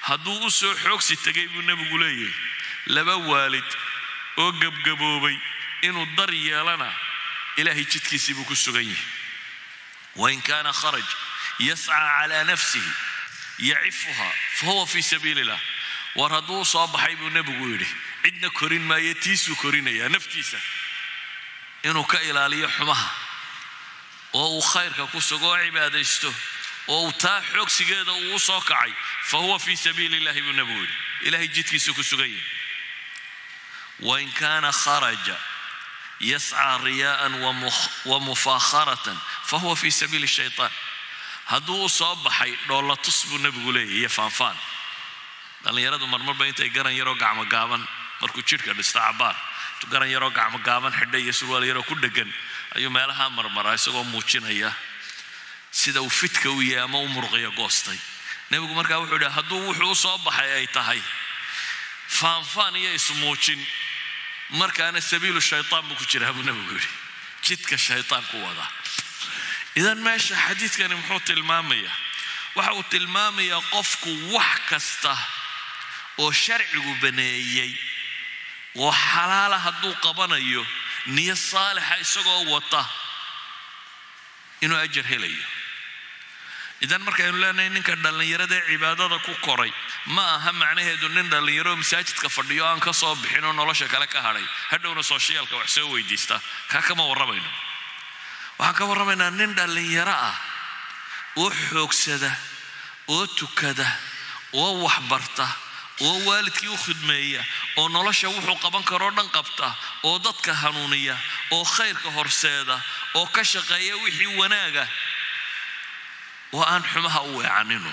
[0.00, 2.34] hadduu u soo xoogsi tegay buu nebigu leeyahay
[2.86, 3.68] laba waalid
[4.36, 5.36] oo gebgaboobay
[5.82, 6.88] inuu dar yeelana
[7.56, 9.04] ilaahay jidkiisii buu ku sugan yahay.
[10.16, 11.04] Wain kaana kharaj
[11.58, 12.92] yascaa calaa nafsihi
[13.58, 15.60] yacifuha fahuwa fii sabiili illah
[16.16, 17.88] war hadduu soo baxay buu nebigu yidhi
[18.22, 20.58] cidna korin maayo tiisuu korinayaa naftiisa.
[21.82, 23.10] Inuu ka ilaaliyo xumaha
[24.32, 26.34] oo uu khayrka ku sugo oo cibaadaysto
[26.88, 28.92] oo taa xoogsigeeda uu u soo kacay
[29.30, 30.96] fa huwa fii sabiili illahi buu nebigu yidhi.
[31.28, 32.46] Ilahay jidkiisuu ku sugan yahay.
[34.08, 35.36] Wain kaana kharaja
[36.20, 37.34] yascaa riyaa'an
[38.10, 40.70] wa mufaakharatan fa huwa fii sabiili shaytaan.
[41.44, 44.56] Hadduu u soo baxay dhoolatus buu nebigu leeyahy iyo faanfaan.
[45.64, 47.82] Dhallinyaradu marmarba intay garan yaroo gacmo gaaban
[48.20, 49.36] markuu jidhka dhisto cabaar
[49.90, 52.30] garan yaroo gacmo gaaban xidha iyo surwaal yaroo ku dhegan
[52.76, 54.70] ayuu meelaha marmaraa isagoo muujinaya
[55.70, 57.98] sida uu fidka u yahay ama u murqiyo goostay.
[58.50, 61.00] Nebigu markaa wuxuu yidhi hadduu wuxuu u soo baxay ay tahay.
[62.08, 63.66] Faanfaan iyo ismuujin.
[64.50, 66.88] Markaana sabiilu shaytaan buu ku jiraa buu nebigu yidhi.
[67.42, 68.70] Jidka shaytaan ku wadaa
[69.78, 71.94] idan meesha xadiidkani muxuu tilmaamayaa.
[72.56, 75.12] Waxa uu tilmaamayaa qofku wax kasta
[76.18, 77.72] oo sharcigu baneeyey
[78.74, 80.66] oo xalaala hadduu qabanayo
[81.06, 82.82] niyo saalixa isagoo wata
[84.60, 85.44] inuu ajar helayo
[86.84, 89.72] idan markaynu leenahay ninka dhallinyaradaee cibaadada ku koray
[90.16, 94.20] ma aha macnaheedu nin dhallinyaro masaajidka fadhiyo aan ka soo bixin oo nolosha kale ka
[94.22, 94.44] hadhay?
[94.70, 96.40] Hadhowna sooshiyaalka wax soo weydiista.
[96.70, 97.50] Kaa kama warramayno.
[98.58, 100.36] Waxaan ka warramaynaa nin dhallinyaro ah
[101.36, 102.30] oo xoogsada
[103.08, 103.86] oo tukada
[104.52, 105.48] oo waxbarta
[106.00, 107.42] oo waalidkii u khidmeeya
[107.76, 111.16] oo nolosha wuxuu qaban karoo dhan qabta oo dadka hanuuniya
[111.50, 112.80] oo khayrka horseeda
[113.14, 114.86] oo ka shaqeeya wixii wanaaga
[116.52, 117.92] oo aan xumaha u weecaninu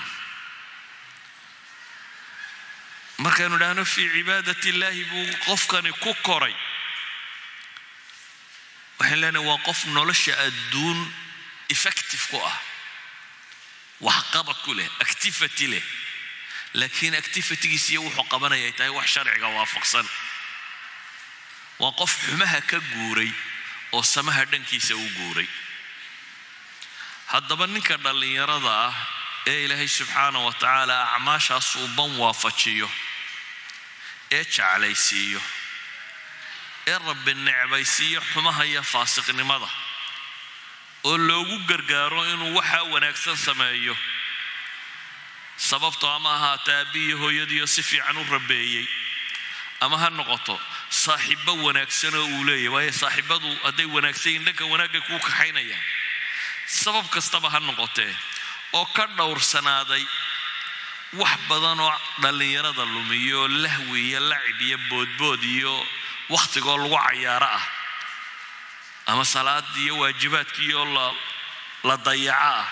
[3.18, 6.54] markaynu dhahno fii cibaadat illaahi buu qofkani ku koray.
[8.98, 11.00] Waxaan leenahay waa qof nolosha adduun
[11.68, 12.58] effective ku ah
[14.00, 15.84] waxqabad ku leh activity leh.
[16.74, 20.06] Laakiin activitygiisiyo wuxuu qabanaya ay tahay wax sharciga waafaqsan.
[21.78, 23.32] Waa qof xumaha ka guuray
[23.92, 25.48] oo samaha dhankiisa u guuray
[27.32, 28.94] haddaba ninka dhallinyarada ah
[29.50, 32.88] ee ilaahay subxaana wa tacaala acmaashaas uu ban waafajiyo
[34.36, 35.40] ee jeclaysiiyo
[36.90, 39.68] ee rabbi necbaysiiyo xumaha iyo faasiqnimada
[41.08, 43.96] oo loogu gargaaro inuu waxaa wanaagsan sameeyo.
[45.68, 48.86] Sababto ama ahaata aabbiiyo hooyadiiyo si fiican u rabeeyey
[49.80, 50.54] ama ha noqoto
[51.04, 55.84] saaxiibbo wanaagsanoo uu leeyahy waayo saaxiibadu hadday wanaagsan yihiin dhanka wanaagay kuu kaxaynayaan
[56.66, 58.12] sabab kastaba ha noqotee
[58.72, 60.04] oo ka dhowrsanaaday
[61.20, 65.74] wax badan oo dhallinyarada lumiyo lahwi iyo lacib iyo boodbood iyo
[66.28, 67.64] wakhtigoo lagu cayaaro ah
[69.06, 70.84] ama salaadii iyo waajibaadkiioo
[71.84, 72.66] la dayaco ah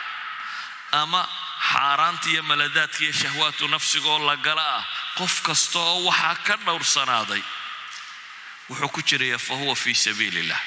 [1.02, 1.22] ama
[1.70, 4.84] xaaraanta iyo maladaadka iyo shahwaatu nafsigoo la gala ah
[5.18, 7.42] qof kasta oo waxaa ka dhowrsanaaday
[8.68, 10.60] wuxuu ku jiraya fa huwa fii sabiili illah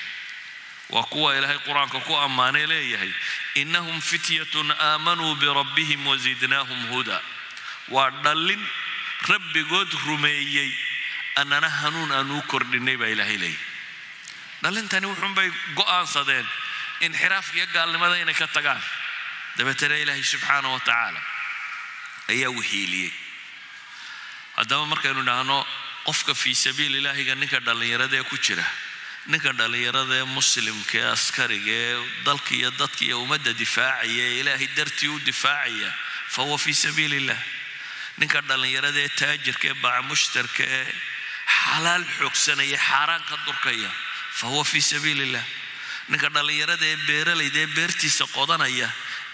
[0.89, 3.11] waa kuwa ilaahay qur'aanka ku ammaanay leeyahay
[3.61, 7.21] innahum fityatun aamanuu birabbihim wasidnaahum huda.
[7.95, 8.63] Waa dhallin
[9.31, 10.71] rabbigood rumeeyey
[11.41, 13.59] annana hanuun aanuu kordhinay baa ilaahay leeyahy
[14.63, 16.47] dhallintani wuxuunbay go'aansadeen
[17.07, 18.81] inxiraafka iyo gaalnimada inay ka tagaan.
[19.57, 21.21] Dabeetana ilaahay subxaana wa tacaala
[22.33, 23.11] ayaa wahiiliyey
[24.57, 25.57] haddaba markaynu dhahno
[26.07, 28.65] qofka fii sabiili ilaahiga ninka dhallinyarada ee ku jira
[29.31, 31.95] ninka dhallinyarada muslimka ee askariga ee
[32.27, 35.89] dalka iyo dadka iyo ummadda difaacaya ee ilaahay dartii u difaacaya
[36.33, 37.39] fa huwa fii sabiili illah
[38.19, 40.85] ninka dhallinyarada ee taajirka ee baaca mushtarka ee
[41.63, 43.91] xalaal xoogsanaya xaaraan ka durkaya
[44.39, 45.45] fa huwa fii sabiili illah
[46.11, 48.87] ninka dhallinyarada ee beeralayda ee beertiisa qodanaya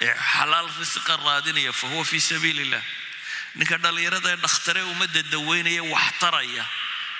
[0.06, 2.84] ee xalaal risqa raadinaya fa huwa fii sabiili illah
[3.60, 6.66] ninka dhallinyarada ee dhakhtare ummadda daweynaya waxtaraya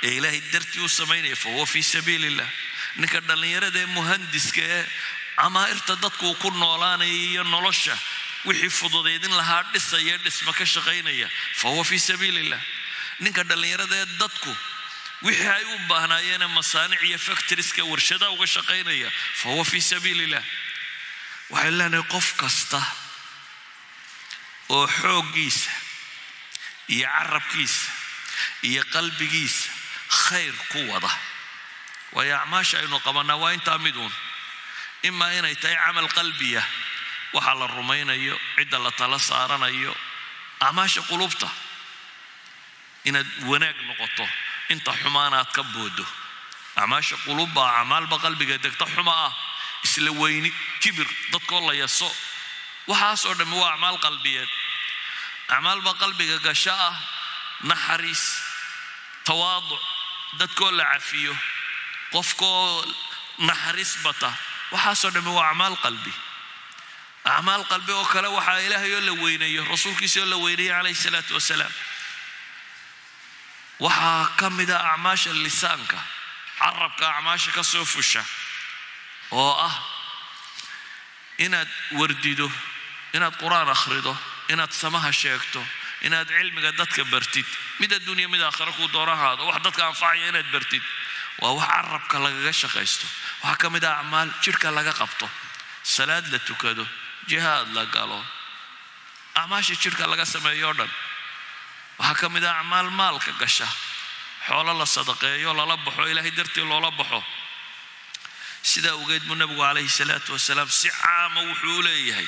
[0.08, 2.50] ee ilaahay dartii u samaynaya fa huwa fii sabiili illah
[3.02, 4.84] ninka dhallinyarada ee muhandiska ee
[5.42, 7.96] camaa'irta dadku uu ku noolaanaya iyo nolosha
[8.48, 11.28] wixii fududaydin lahaa dhisaya dhisma ka shaqaynaya
[11.60, 12.62] fa huwa fii sabiili illah
[13.24, 14.52] ninka dhallinyarada ee dadku
[15.28, 19.10] wixii ay u baahnaayeenee masaanic iyo factoriska warshada uga shaqaynaya
[19.42, 20.44] fa huwa fii sabiili illah
[21.54, 22.80] waxay leenahay qof kasta
[24.76, 25.72] oo xooggiisa
[26.96, 27.88] iyo carabkiisa
[28.70, 29.70] iyo qalbigiisa
[30.26, 31.10] khayr ku wada
[32.16, 34.14] waayo acmaasha aynu qabannaa waa intaa mid uun.
[35.10, 36.64] Imaa inay tahay camal qalbiya
[37.34, 39.94] waxa la rumaynayo cidda la tala saaranayo.
[40.60, 41.50] Acmaasha qulubta
[43.10, 44.26] inaad wanaag noqoto
[44.74, 46.06] inta xumaanaad ka boodo.
[46.76, 49.34] Acmaasha qulubbaa acmaalba qalbiga degta xuma ah
[49.84, 52.10] isla weyni kibir dadkoo la yaso.
[52.88, 54.50] Waxaasoo dhammi waa acmaal qalbiyeed.
[55.56, 56.96] Acmaalba qalbiga gasho ah
[57.70, 58.24] naxariis
[59.28, 59.82] tawaaduc
[60.40, 61.34] dadkoo la cafiyo
[62.12, 62.86] qofkoo
[63.48, 64.30] naxariis bata
[64.72, 66.14] waxaasoo dhammi waa acmaal qalbi.
[67.26, 71.34] Acmaal qalbi oo kale waxaa ilaahay oo la weynayo rasuulkiisa oo la weynayo calayhi salaatu
[71.34, 71.72] wasalaam.
[73.80, 75.98] Waxaa ka mida acmaasha lisaanka
[76.60, 78.24] carabka acmaasha ka soo fusha
[79.32, 79.76] oo ah
[81.38, 81.68] inaad
[82.00, 82.52] wardido
[83.14, 84.14] inaad qur'aan akhrido
[84.50, 85.66] inaad samaha sheegto
[86.08, 87.46] inaad cilmiga dadka bartid
[87.80, 90.84] mid adduunya mid aakhira kuu doona ahaado wax dadka anfacaya inaad bartid
[91.42, 93.08] waa wax carabka lagaga shaqaysto
[93.44, 95.28] waxaa ka mid ah acmaal jidhka laga qabto
[95.96, 96.84] salaad la tukado
[97.30, 98.20] jihaad la galo
[99.42, 100.92] acmaasha jidhka laga sameeyo o dhan
[102.00, 103.68] waxaa ka mid ah acmaal maalka gasha
[104.48, 107.20] xoolo la sadaqeeyo lala baxo ilaahay dartii loola baxo.
[108.72, 112.28] Sidaa awgeed buu nabigu calayhi salaatu wasalaam si caama wuxuu u leeyahay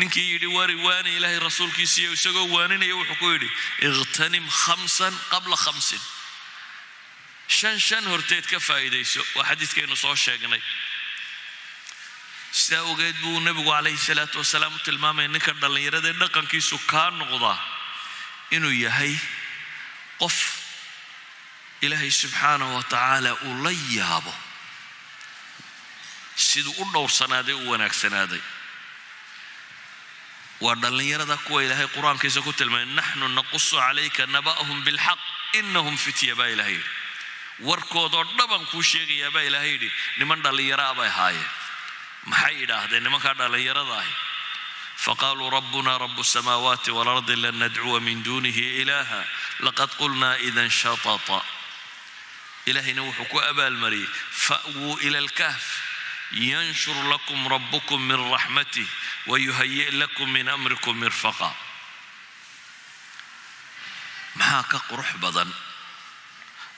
[0.00, 3.48] ninkii yidhi wari waani ilaahay rasuulkiisiiyo isagoo waaninaya wuxuu ku yidhi
[3.88, 6.00] ikhtanim khamsan qabla khamsin.
[7.58, 10.62] Shan shan horteed ka faa'iidayso waa xadiidkaynu soo sheegnay.
[12.60, 17.58] Sidaa awgeed buu nabigu calayhi salaatu wasalaam u tilmaamaya ninka dhallinyarada ee dhaqankiisu kaa noqdaa
[18.56, 19.14] inuu yahay
[20.22, 20.36] qof
[21.84, 24.34] ilaahay subxaanahu wa tacaala uu la yaabo
[26.46, 28.42] siduu u dhowrsanaaday u wanaagsanaaday
[30.60, 35.18] waa dhallinyarada kuwa ilaahay qur'aankiisa ku tilmaamay naxnu naqusu calayka naba'ahum bilxaq
[35.60, 36.90] inahum fitya baa ilahay yidhi
[37.68, 41.50] warkoodoo dhaban kuu sheegayaa baa ilaahay yidhi niman dhallinyaro ah bay ahaayeen
[42.30, 44.14] maxay idhaahdeen nimankaa dhallinyarada ahi
[45.04, 49.20] faqaaluu rabbuna rabu الsamaawaati walardi lan nadcuwa min dunihi ilaha
[49.66, 51.38] laqad qulnaa idan shatata
[52.70, 54.08] ilaahayna wuxuu ku abaalmariyey
[54.46, 55.64] fa'wuu ila alkahf
[56.32, 58.86] yanshur lakum rabukum min raxmatih
[59.26, 61.54] wayuhayi lakum min amrikum mirfaqa
[64.34, 65.50] maxaa ka qurux badan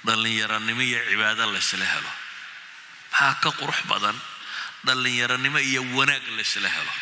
[0.05, 2.11] dhallinyaranimo iyo cibaado laysla helo
[3.13, 4.17] maxaa ka qurux badan
[4.85, 6.95] dhallinyaranimo iyo wanaag laysla helo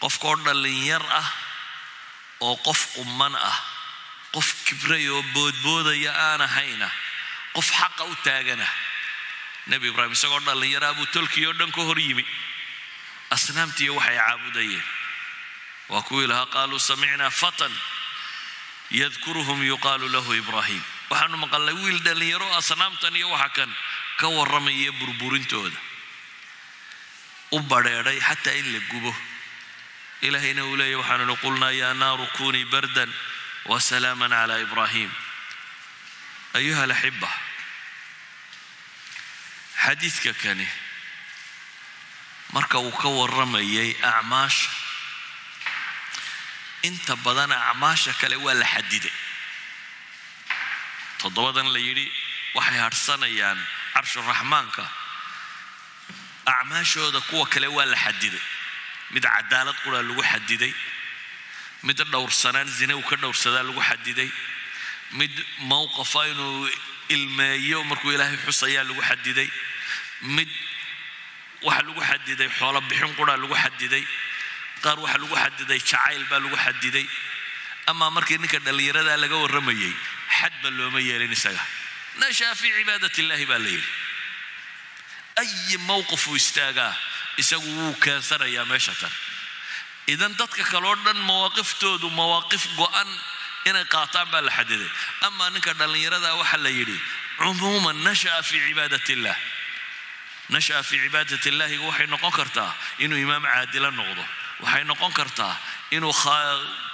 [0.00, 1.28] qofkoo dhallinyar ah
[2.40, 3.58] oo qof qumman ah
[4.32, 6.88] qof kibray oo boodboodaya aan ahayna
[7.54, 8.66] qof xaqa u taagana
[9.68, 12.24] nebi ibraahim isagoo dhallinyaraa buu tolkii oo dhan ka hor yimi.
[13.30, 14.84] Asnaamtiiyo waxay caabudayeen.
[15.88, 17.72] Waa kuwii lahaa qaaluu samicnaa fatan
[19.00, 23.70] yadkuruhum yuqaalu lahu ibraahim waxaanu maqalnay wiil dhallinyaro asnaamtan iyo waxa kan
[24.20, 25.76] ka warramaya burburintooda.
[27.52, 29.12] U badheedhay xataa in la gubo.
[30.26, 33.10] Ilaahayna uu leeyahy waxaanu qulnaa yaa naaru kunii bardan
[33.70, 35.10] wa salaaman calaa ibraahim
[36.58, 37.28] ayuha alaxiba
[39.84, 40.66] xadiidka kani
[42.52, 44.70] marka uu ka warramayay acmaasha
[46.88, 49.12] inta badan acmaasha kale waa la xadiday.
[51.18, 52.06] Toddobadan la yidhi
[52.54, 53.58] waxay hadhsanayaan
[53.94, 54.84] carshuraxmaanka
[56.46, 58.40] acmaashooda kuwa kale waa la xadiday.
[59.10, 60.74] Mid cadaalad quraa lagu xadiday
[61.82, 64.30] mid dhowrsanaan zine uu ka dhowrsadaa lagu xadiday
[65.12, 65.32] mid
[65.70, 66.68] mowqafa inuu
[67.08, 69.48] ilmeeyo markuu ilaahay xusayaa lagu xadiday
[70.22, 70.48] mid
[71.62, 74.04] waxa lagu xadiday xoolo bixin quraa lagu xadiday
[74.82, 77.06] qaar waxa lagu xadiday jacayl baa lagu xadiday.
[77.86, 79.94] Amaa markii ninka dhallinyaradaa laga warramayay
[80.38, 81.62] xadba looma yeelin isaga.
[82.20, 83.90] Nashaa fii cibaadat illaahi baa la yidhi.
[85.40, 86.94] Ayi mowqifuu istaagaa
[87.42, 89.10] isagu wuu keensanayaa meesha tan.
[90.12, 93.10] Idan dadka kaleo dhan mawaaqiftoodu mawaaqif go-an
[93.68, 94.90] inay qaataan baa la xadiday.
[95.26, 96.98] Amaa ninka dhallinyarada waxaa la yidhi
[97.38, 99.36] cumuuman nasha'a fii cibaadat illah
[100.48, 104.24] nasha'a fii cibaadat illaahi waxay noqon kartaa inuu imaam caadila noqdo.
[104.60, 105.54] Waxay noqon kartaa
[105.90, 106.12] inuu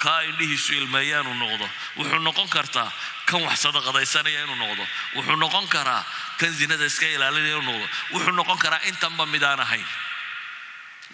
[0.02, 1.66] kaa indhihiisu ilmeeyaanu noqdo.
[1.96, 2.92] Wuxuu noqon kartaa
[3.26, 4.84] kan wax sadaqadaysanaya inuu noqdo.
[5.16, 6.04] Wuxuu noqon karaa
[6.38, 7.86] kan zinada iska ilaalinaya inuu noqdo.
[8.12, 9.86] Wuxuu noqon karaa intanba midaan ahayn.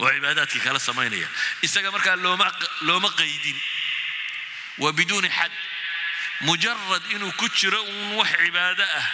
[0.01, 1.29] Oo cibaadaadkii kala samaynaya.
[1.63, 3.59] Isaga markaa looma qaydin.
[4.79, 5.53] Waa biduuni xad.
[6.41, 9.07] Mujarad inuu ku jiro uun wax cibaado ah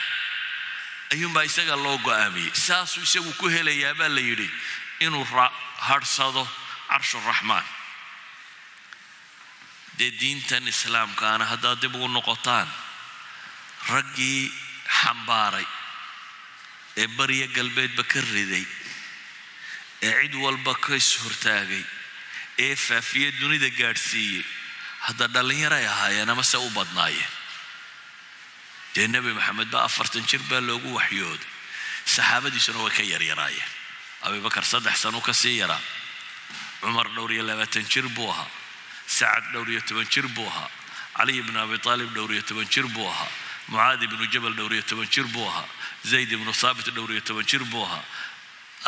[1.12, 2.50] ayuunbaa isaga loo go'aamiyey.
[2.66, 4.48] Saasuu isagu ku helayaa baa la yidhi
[5.06, 5.24] inuu
[5.88, 6.42] hadhsado
[6.90, 7.66] carshuraxmaan
[9.98, 12.68] dee diintan islaamkaana haddaad dib ugu noqotaan
[13.92, 14.42] raggii
[15.00, 15.66] xambaaray
[17.02, 18.64] ee bariya galbeedba ka riday
[20.08, 21.84] ee cid walba ka is hortaagay
[22.66, 24.44] ee faafiye dunida gaadhsiiyey
[25.06, 27.32] hadda dhallinyaray ahaayeen ama se u badnaayeen
[28.96, 31.46] dee nebi maxamed ba afartan jir baa loogu waxyooday
[32.14, 33.70] saxaabadiisuna way ka yaryaraayeen
[34.26, 35.80] abibakar saddex sano ka sii yaraa
[36.80, 38.46] cumar dhowr iyo labaatan jir buu ahaa.
[39.06, 40.68] Sacad dhowr iyo toban jir buu ahaa.
[41.16, 43.28] Caliy ibnu abi aalib dhowr iyo toban jir buu ahaa.
[43.68, 45.64] Mucaad ibnu jabal dhowr iyo toban jir buu ahaa.
[46.10, 48.04] Zayd ibnu saabit dhowr iyo toban jir buu ahaa.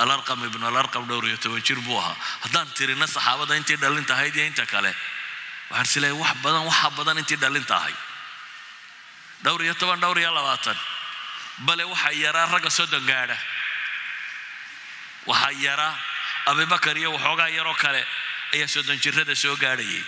[0.02, 2.16] Alarqam ibnu alarqam dhowr iyo toban jir buu ahaa.
[2.44, 4.92] Haddaan tirina saxaabada intii dhalinta ahayd iyo inta kale?
[5.70, 7.96] Waxaan is leeyahay wax badan waxa badan intii dhalinta ahayd
[9.44, 10.78] dhowr iyo toban dhowr iyo labaatan.
[11.66, 13.36] Bale waxaa yaraa ragga soddon gaadha
[15.26, 15.94] waxaa yaraa
[16.46, 18.02] abibakar iyo waxoogaa yaroo kale
[18.54, 20.04] ayaa soddon jirada soo gaadhayay.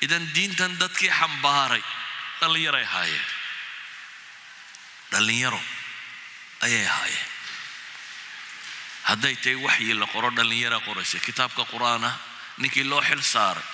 [0.00, 1.82] Idan diintan dadkii xambaaray
[2.40, 3.26] dhallinyaray ahaayeen
[5.12, 5.60] dhallinyaro
[6.66, 7.28] ayay ahaayeen
[9.08, 11.18] hadday tahay waxyi la qoro dhallinyara qoraysa.
[11.26, 12.10] Kitaabka qur'aana
[12.58, 13.64] ninkii loo xil saaray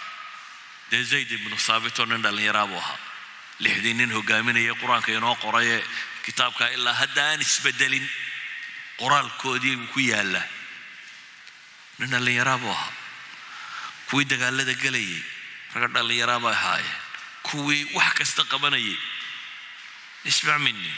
[0.90, 2.98] dee zayd ibnu saabitoo nin dhallinyaraa buu ahaa
[3.64, 5.76] lixdii nin hogaaminaya qur'aanka inoo qoraye
[6.24, 8.06] kitaabka ilaa hadda aan isbedelin
[9.00, 10.42] qoraalkoodii ku yaalla
[11.98, 12.92] nin dhallinyaraa buu ahaa
[14.10, 15.20] kuwii dagaalada gelayay
[15.74, 16.96] ragga dhallinyaraa bay ahaayeen
[17.48, 18.96] kuwii wax kasta qabanayay
[20.30, 20.92] ismac minni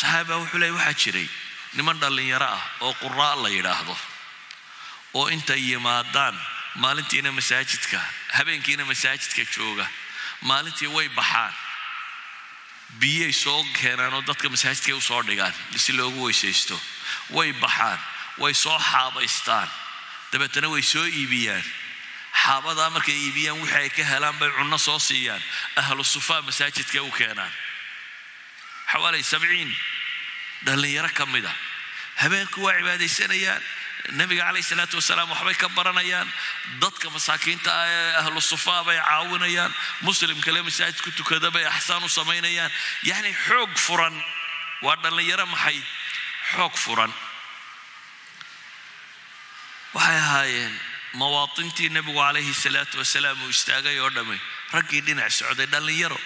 [0.00, 1.28] saxaaba wuxuu leey waxaa jiray
[1.76, 3.94] niman dhallinyaro ah oo quraa la yidhaahdo
[5.18, 6.36] oo intay yimaadaan
[6.82, 7.98] maalintiina masaajidka
[8.36, 9.86] habeenkiina masaajidka jooga
[10.42, 11.52] maalintii way baxaan.
[13.00, 16.76] Biyay soo keenaan oo dadka masaajidkay u soo dhigaan si loogu weysaysto.
[17.30, 17.98] Way baxaan
[18.38, 19.68] way soo xaabaystaan.
[20.32, 21.64] Dabeetana way soo iibiyaan.
[22.44, 25.42] Xaabadaa markay iibiyaan wixii ay ka helaan bay cunno soo siiyaan.
[25.76, 27.52] Ahlu sufaa masaajidka u keenaan.
[28.92, 29.70] Xawaalay sabciin
[30.66, 31.52] dhallinyaro ka mid a
[32.22, 33.62] habeenku waa cibaadaysanayaan
[34.10, 36.28] nabiga calayh salaatu wasalaam waxbay ka baranayaan
[36.82, 39.72] dadka masaakiinta ah ee ahlu sufaa bay caawinayaan
[40.02, 42.70] muslim kale masaajid ku tukada bay axsaan u samaynayaan.
[43.10, 44.14] Yacni xoog furan
[44.82, 45.78] waa dhallinyaro maxay?
[46.54, 47.12] Xoog furan.
[49.94, 50.74] Waxay ahaayeen
[51.20, 54.40] mawaatintii nebigu calayhi salaatu wasalaam uu istaagay oo dhammay
[54.74, 56.18] raggii dhinac socday dhallinyaro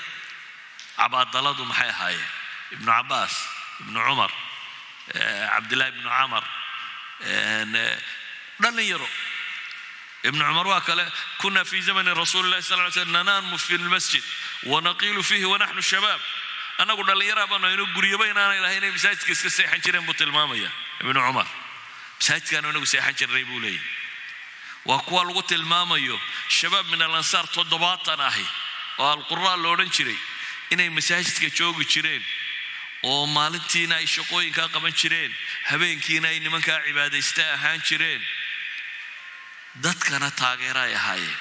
[0.96, 2.30] cabaadaladu maxay ahaayeen?
[2.74, 3.34] Ibnu cabaas
[3.84, 4.32] ibnu cumar
[5.52, 6.44] cabdillahi ibnu camar
[8.62, 9.08] dhallinyaro
[10.24, 11.04] ibnu cumar waa kale
[11.38, 14.22] kuna fi zamani rasuuli llahi sal ly slm nanaamu fi lmasjid
[14.72, 16.20] wanaqiilu fiihi wanaxnu shabaab
[16.78, 21.20] annagu dhallinyaraa baanu aynu guryaba inaanay lahay inay masaajidka iska seexan jireen buu tilmaamaya ibnu
[21.26, 21.46] cumar
[22.20, 23.80] masaajidkaanu inagu seexan jirnay buu leeyahy
[24.84, 26.20] waa kuwa lagu tilmaamayo
[26.58, 28.46] shabaab min alansaar toddobaatan ahi
[28.98, 30.18] oo alquraa lo odhan jiray
[30.70, 32.24] inay masaajidka joogi jireen
[33.02, 35.32] oo maalintiina ay shaqooyinkaa qaban jireen
[35.70, 38.22] habeenkiina ay nimankaa cibaadaysta ahaan jireen
[39.82, 41.38] dadkana taageera ay ahaayeen.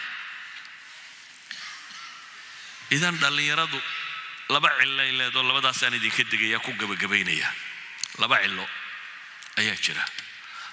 [2.91, 3.79] Idan dhallinyaradu
[4.49, 7.49] laba cilay leedoo labadaasaan idinka degaya ku gabagabaynaya.
[8.17, 8.65] Laba cilo
[9.57, 10.05] ayaa jira.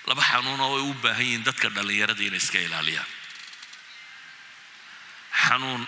[0.07, 3.07] Laba xanuun oo ay u baahan yihiin dadka dhallinyarada inay iska ilaaliyaan.
[5.47, 5.87] Xanuun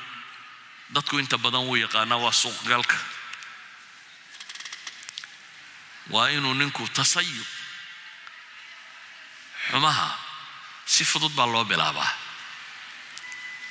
[0.95, 2.97] dadku inta badan wuu yaqaanaa waa suuqgalka
[6.11, 7.47] waa inuu ninku tasayub
[9.71, 10.09] xumaha
[10.87, 12.11] si fudud baa loo bilaabaa.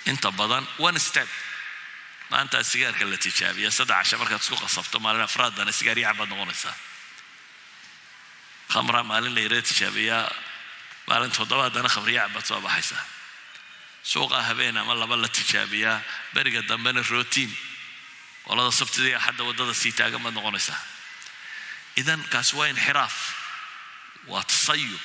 [0.06, 1.30] Inta badan one step.
[2.30, 6.76] Maanta sigaarka la tijaabiya saddex casha markaad isku qasabto maalin afraadana sigaar yacan baad noqonaysaa.
[8.74, 10.26] Khamra maalin la yara tijaabiyaa
[11.08, 13.04] maalin toddobaadana khamriyacan baad soo baxaysaa
[14.12, 16.02] suuqa habeen ama laba la tijaabiyaa
[16.34, 17.52] beriga dambena rotiin
[18.48, 20.80] qolada sabtida iyo axadda waddada sii taagan baad noqonaysaa
[22.02, 23.16] idan kaas waa inxiraaf
[24.32, 25.02] waa tasayub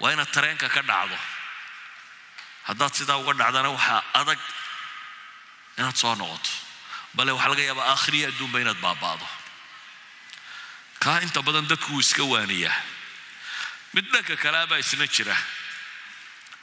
[0.00, 1.18] waa inaad tareenka ka dhacdo
[2.68, 4.40] haddaad sidaa uga dhacdana waxaa adag
[5.78, 6.50] inaad soo noqoto
[7.16, 9.26] bale waxaa laga yaabaa aakhiriya adduunba inaad baaba'do
[11.04, 12.76] kaa inta badan dadku wuu iska waaniyaa
[13.94, 15.36] mid dhanka kaleabaa isna jira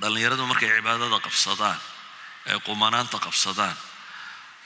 [0.02, 1.80] dhallinyaradu markay cibaadada qabsadaan
[2.50, 3.78] ay qumanaanta qabsadaan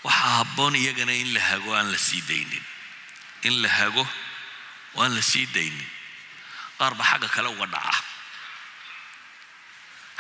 [0.05, 2.65] waxaa habboon iyagana in la hago aan la sii daynin
[3.47, 4.03] in la hago
[4.95, 5.89] oo aan la sii daynin
[6.79, 7.97] qaar ba xagga kale uga dhaca.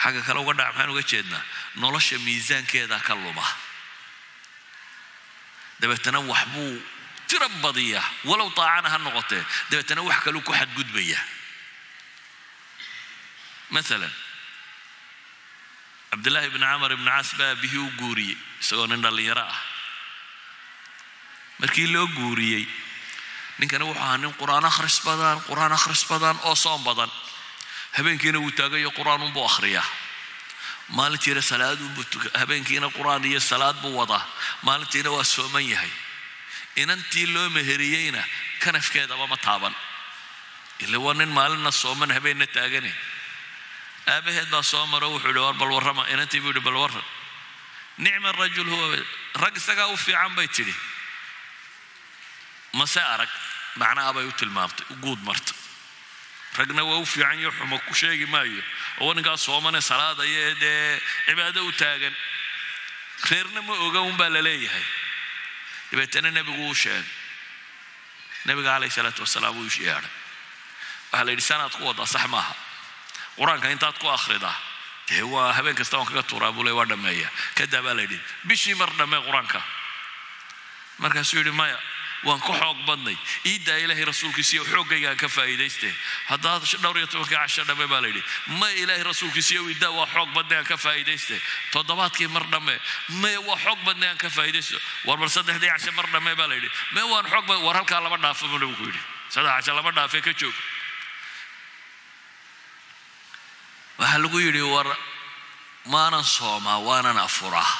[0.03, 1.43] Xagga kale uga dhaca maxaan uga jeednaa?
[1.75, 3.45] Nolosha miisaankeeda ka luma
[5.79, 6.81] dabeetana waxbuu
[7.27, 8.05] tiro badiyaa.
[8.25, 9.43] Walow daacana ha noqotee.
[9.69, 11.19] Dabeetana wax kaluu ku xadgudbaya.
[13.69, 14.11] Maalan
[16.11, 19.59] cabdillaahi ibni camar ibni caas baa bihii u guuriyey isagoo nin dhallinyaro ah.
[21.59, 22.63] Markii loo guuriyey
[23.59, 27.11] ninkani wuxuu ahaa nin qur'aan akhris badan qur'aan akhris badan oo soom badan.
[27.97, 29.85] Habeenkiina wuu taagayo qur'aan unbuu akhriyaa.
[30.97, 31.89] Maalintiina salaaduu
[32.39, 34.23] habeenkiina qur'aan iyo salaad buu wadaa.
[34.61, 35.89] Maalintiina waa sooman yahay.
[36.75, 38.23] Inantii loo meheriyeyna
[38.63, 39.75] kanafkeedaba ma taaban.
[40.79, 42.93] Ila waa nin maalinna sooman habeenna taagane.
[44.07, 46.03] Aabaheed baa soo maro wuxuu yihi war bal warrama.
[46.13, 47.03] Inantii buu yihi bal warran
[47.97, 48.97] nicma rajul huwa
[49.41, 50.73] rag isagaa u fiican bay tidhi
[52.79, 53.29] mase arag
[53.81, 55.53] macnaha bay u tilmaamtay u guud marta
[56.57, 58.63] ragna waa u fiican yo xumo ku sheegi maayo
[59.03, 62.15] oo ninkaas soomane salaadaya ee dee cibaado u taagan
[63.29, 64.85] reerna ma oga unbaa la leeyahay
[65.91, 67.05] dabeetana nebigu uu sheegay
[68.47, 70.11] nebiga calayhi salaatu wasalaam uu yeedhay
[71.11, 72.53] waxaa la yidhi sanaad ku wadaa sax maaha
[73.37, 74.55] qur'aanka intaad ku akhridaa
[75.09, 78.19] dee waa habeen kasta waan kaga tuuraa buu le waa dhammeeya kadaa baa la yidhi
[78.49, 79.59] bishii mar dhammee qur'aanka
[81.03, 81.77] markaasuu yidhi maya
[82.23, 83.17] waan ka xoog badnay.
[83.45, 85.89] Iiddaa ilaahay rasuulkiisiiyo xooggayga aan ka faa'iidayste
[86.29, 88.23] haddaad dhowr iyo tobankii casho dhamme baa la yidhi
[88.59, 91.41] ma ilaahay rasuulkiisiiyo iiddaa waa xoog badnay aan ka faa'iidayste
[91.71, 92.75] toddobaadkii mar dhamme
[93.21, 96.55] me waa xoog badnay aan ka faa'iidaysto war bal saddexdii casho mar dhamme baa la
[96.55, 99.01] yidhi me waan xoog bad war halkaa lama dhaafo buu nabigu yidhi.
[99.29, 100.53] Saddex casho lama dhaafee ka joog.
[103.99, 104.87] Waxaa lagu yidhi war
[105.85, 107.71] maanan soomaa waanan afuraa.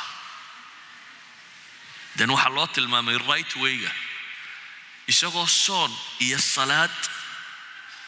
[2.18, 3.92] Den waxaa loo tilmaamay right wayga
[5.08, 6.92] isagoo soon iyo salaad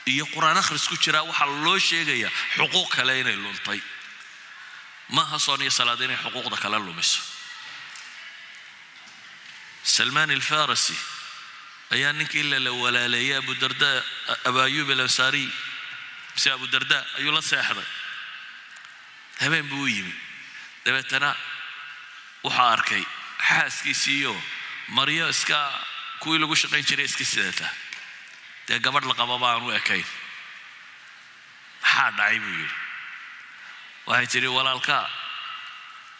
[0.05, 3.81] iyo qur'aan akhris ku jiraa waxaa loo sheegayaa xuquuq kale inay luntay.
[5.09, 7.19] Maaha soon iyo salaad inay xuquuqda kale lumiso.
[9.83, 10.95] Salmaan alfarasi
[11.95, 13.89] ayaa ninkii lala walaaleeyay abudarda
[14.47, 15.47] abu ayub alansaariy
[16.35, 17.87] mise abudarda ayuu la seexday.
[19.41, 20.13] Habeen buu u yimi.
[20.85, 21.35] Dabeetana
[22.43, 23.03] waxaa arkay
[23.47, 24.33] xaaskiisiiyo
[24.97, 25.59] maryo iska
[26.19, 27.67] kuwii lagu shaqayn jiray iska sidata
[28.67, 30.05] dee gabadh la qababa aan u ekayn.
[31.81, 32.75] Maxaa dhacay buu yidhi.
[34.07, 34.97] Waxay tidhi walaalka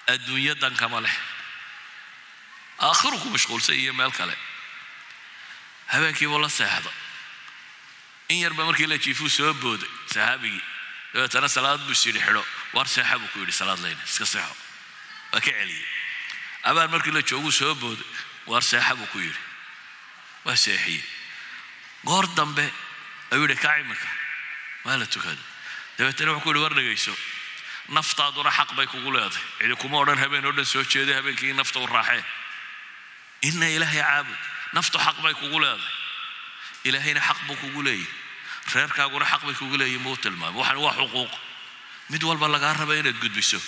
[0.08, 1.16] adduunyo dankama leh.
[2.80, 4.36] Aakhiru ku mashquulsan iyo meel kale.
[5.93, 6.91] Habeenkiibuu la seexda
[8.30, 10.64] in yarba markii la jiifuu soo booday saxaabigii.
[11.14, 12.43] Dabeetana salaad buu isyidhi xidho
[12.74, 14.56] waar seexa buu ku yidhi salaad leyna iska seexo.
[15.34, 15.86] Waa ka celiyey.
[16.64, 18.06] Abaan markii la jooguu soo booday
[18.47, 19.39] waar seexa buu ku yidhi
[20.45, 21.03] waa seexiyey.
[22.05, 22.65] Goor dambe
[23.31, 24.07] ayuu yidhi kac iminka
[24.85, 25.41] waa la tukada.
[25.97, 27.13] Dabeetana wuxuu ku yidhi war dhegayso
[27.89, 29.43] naftaaduna xaq bay kugu leedahay.
[29.59, 32.23] Cidi kuma odhan habeen oo dhan soo jeeday habeenkii nafta u raaxee
[33.41, 34.37] ina ilaahay caabud
[34.73, 35.93] naftu xaq bay kugu leedahay.
[36.83, 38.07] Ilaahayna xaq buu kugu leeyahy
[38.73, 40.59] reerkaaguna xaq bay kugu leeyihiin buu tilmaamay.
[40.61, 41.31] Waxan waa xuquuq
[42.09, 43.59] mid walba lagaa raba inaad gudbiso.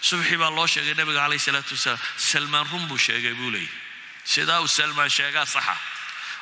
[0.00, 3.70] Subxii baa loo sheegay nabiga calayhi salaatu wasalaam salmaan run buu sheegay buu leeyahy
[4.24, 5.74] sidaa uu salmaan sheegaa saxa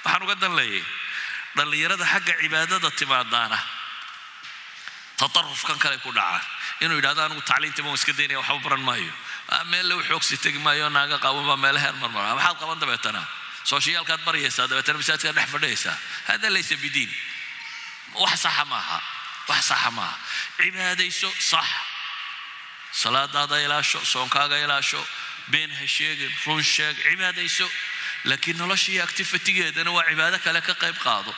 [0.07, 0.85] waxaan uga dan leeyahay
[1.57, 3.59] dhallinyarada xagga cibaadada timaadaana.
[5.17, 6.43] Tatarufkan kale ku dhacaan
[6.85, 9.13] inuu yidhahdo anigu tacliintii baan iska daynaya waxba baran maayo.
[9.73, 13.23] Meel lagu xoogsi tegi maayo naaga qaawan baa meelo heer marmara maxaad qaban dabeetana?
[13.65, 15.97] Sooshiyaalkaad baryaysaa dabeetana masaajidkaad dhex fadhiyaysaa
[16.29, 17.11] hada laysa bidiin.
[18.21, 18.99] Wax saxa maaha
[19.49, 20.17] wax saxa maaha.
[20.61, 21.67] Cibaadayso sax.
[22.93, 25.01] Salaadaada ilaasho soonkaaga ilaasho
[25.49, 26.97] been ha sheegin run sheeg.
[27.09, 27.67] Cibaadayso
[28.31, 31.33] laakiin nolosha iyo actifitigeedana waa cibaado kale ka qayb qaado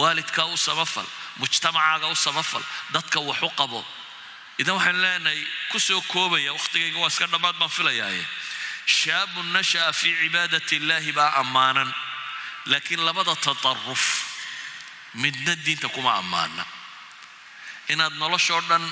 [0.00, 1.06] waalidkaa u samafal
[1.40, 2.62] mujtamacaaga u samafal
[2.94, 3.80] dadka wax u qabo
[4.60, 5.40] idan waxaan leenahay
[5.72, 8.24] ku soo koobaya wakhtigayga waa iska dhammaad baan filayaaye
[8.98, 11.90] shaabun nasha'a fii cibaadat illaahi baa ammaanan
[12.72, 14.04] laakiin labada tataruf
[15.22, 16.64] midna diinta kuma ammaana
[17.92, 18.84] inaad noloshoo dhan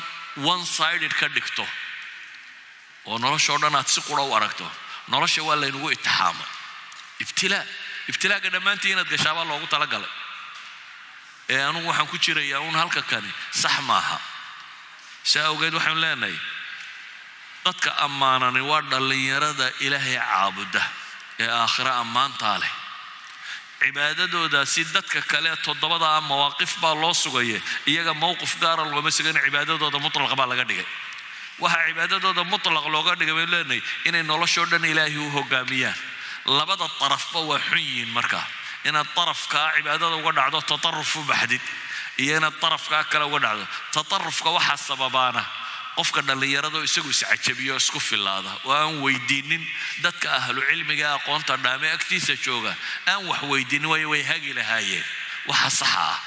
[0.53, 1.65] one sided ka dhigto
[3.11, 4.67] oo noloshoo dhan aad si qura u aragto
[5.13, 6.49] nolosha waa laynagu itixaamay
[7.23, 7.65] ibtilaa
[8.11, 10.11] ibtilaaga dhammaantii inaad gashaabaa loogu talagalay.
[11.49, 13.31] Ee anugu waxaan ku jirayaa uun halka kani
[13.63, 14.19] sax maaha.
[15.31, 16.37] Saa awgeed waxaanu leenahay
[17.65, 20.83] dadka ammaanani waa dhallinyarada ilaahay caabuda
[21.43, 22.73] ee aakhiro ammaantaa leh.
[23.85, 27.61] Cibaadadoodaasi dadka kale toddobada mawaaqif baa loo sugaya
[27.91, 30.87] iyaga mowqif gaara looma sugana cibaadadooda mutlaq baa laga dhigay.
[31.63, 35.97] Waxaa cibaadadooda mutlaq looga dhigay baynu leenahay inay noloshoo dhan ilaahay u hogaamiyaan
[36.47, 38.47] labada darafba waa xun yihiin markaa
[38.85, 41.61] inaad darafkaa cibaadada uga dhacdo tataruf u baxdid
[42.19, 43.67] iyo inaad darafkaa kale uga dhacdo.
[43.93, 45.43] Tatarufka waxaa sababaana
[45.97, 49.63] qofka dhallinyarado isagu iscajabiyo isku filaada oo aan weydiinin
[50.03, 52.75] dadka ahlu cilmiga aqoonta dhaame agtiisa jooga.
[53.07, 55.05] Aan wax weydiinin waayo way hagi lahaayeen.
[55.49, 56.19] Waxa saxa ah.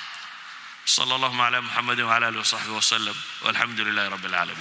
[0.87, 4.55] Sala allahuma calaa muxamedin wcala alihi wasaxbi wasalam walxamdu lilahi rabbi alcaalamiin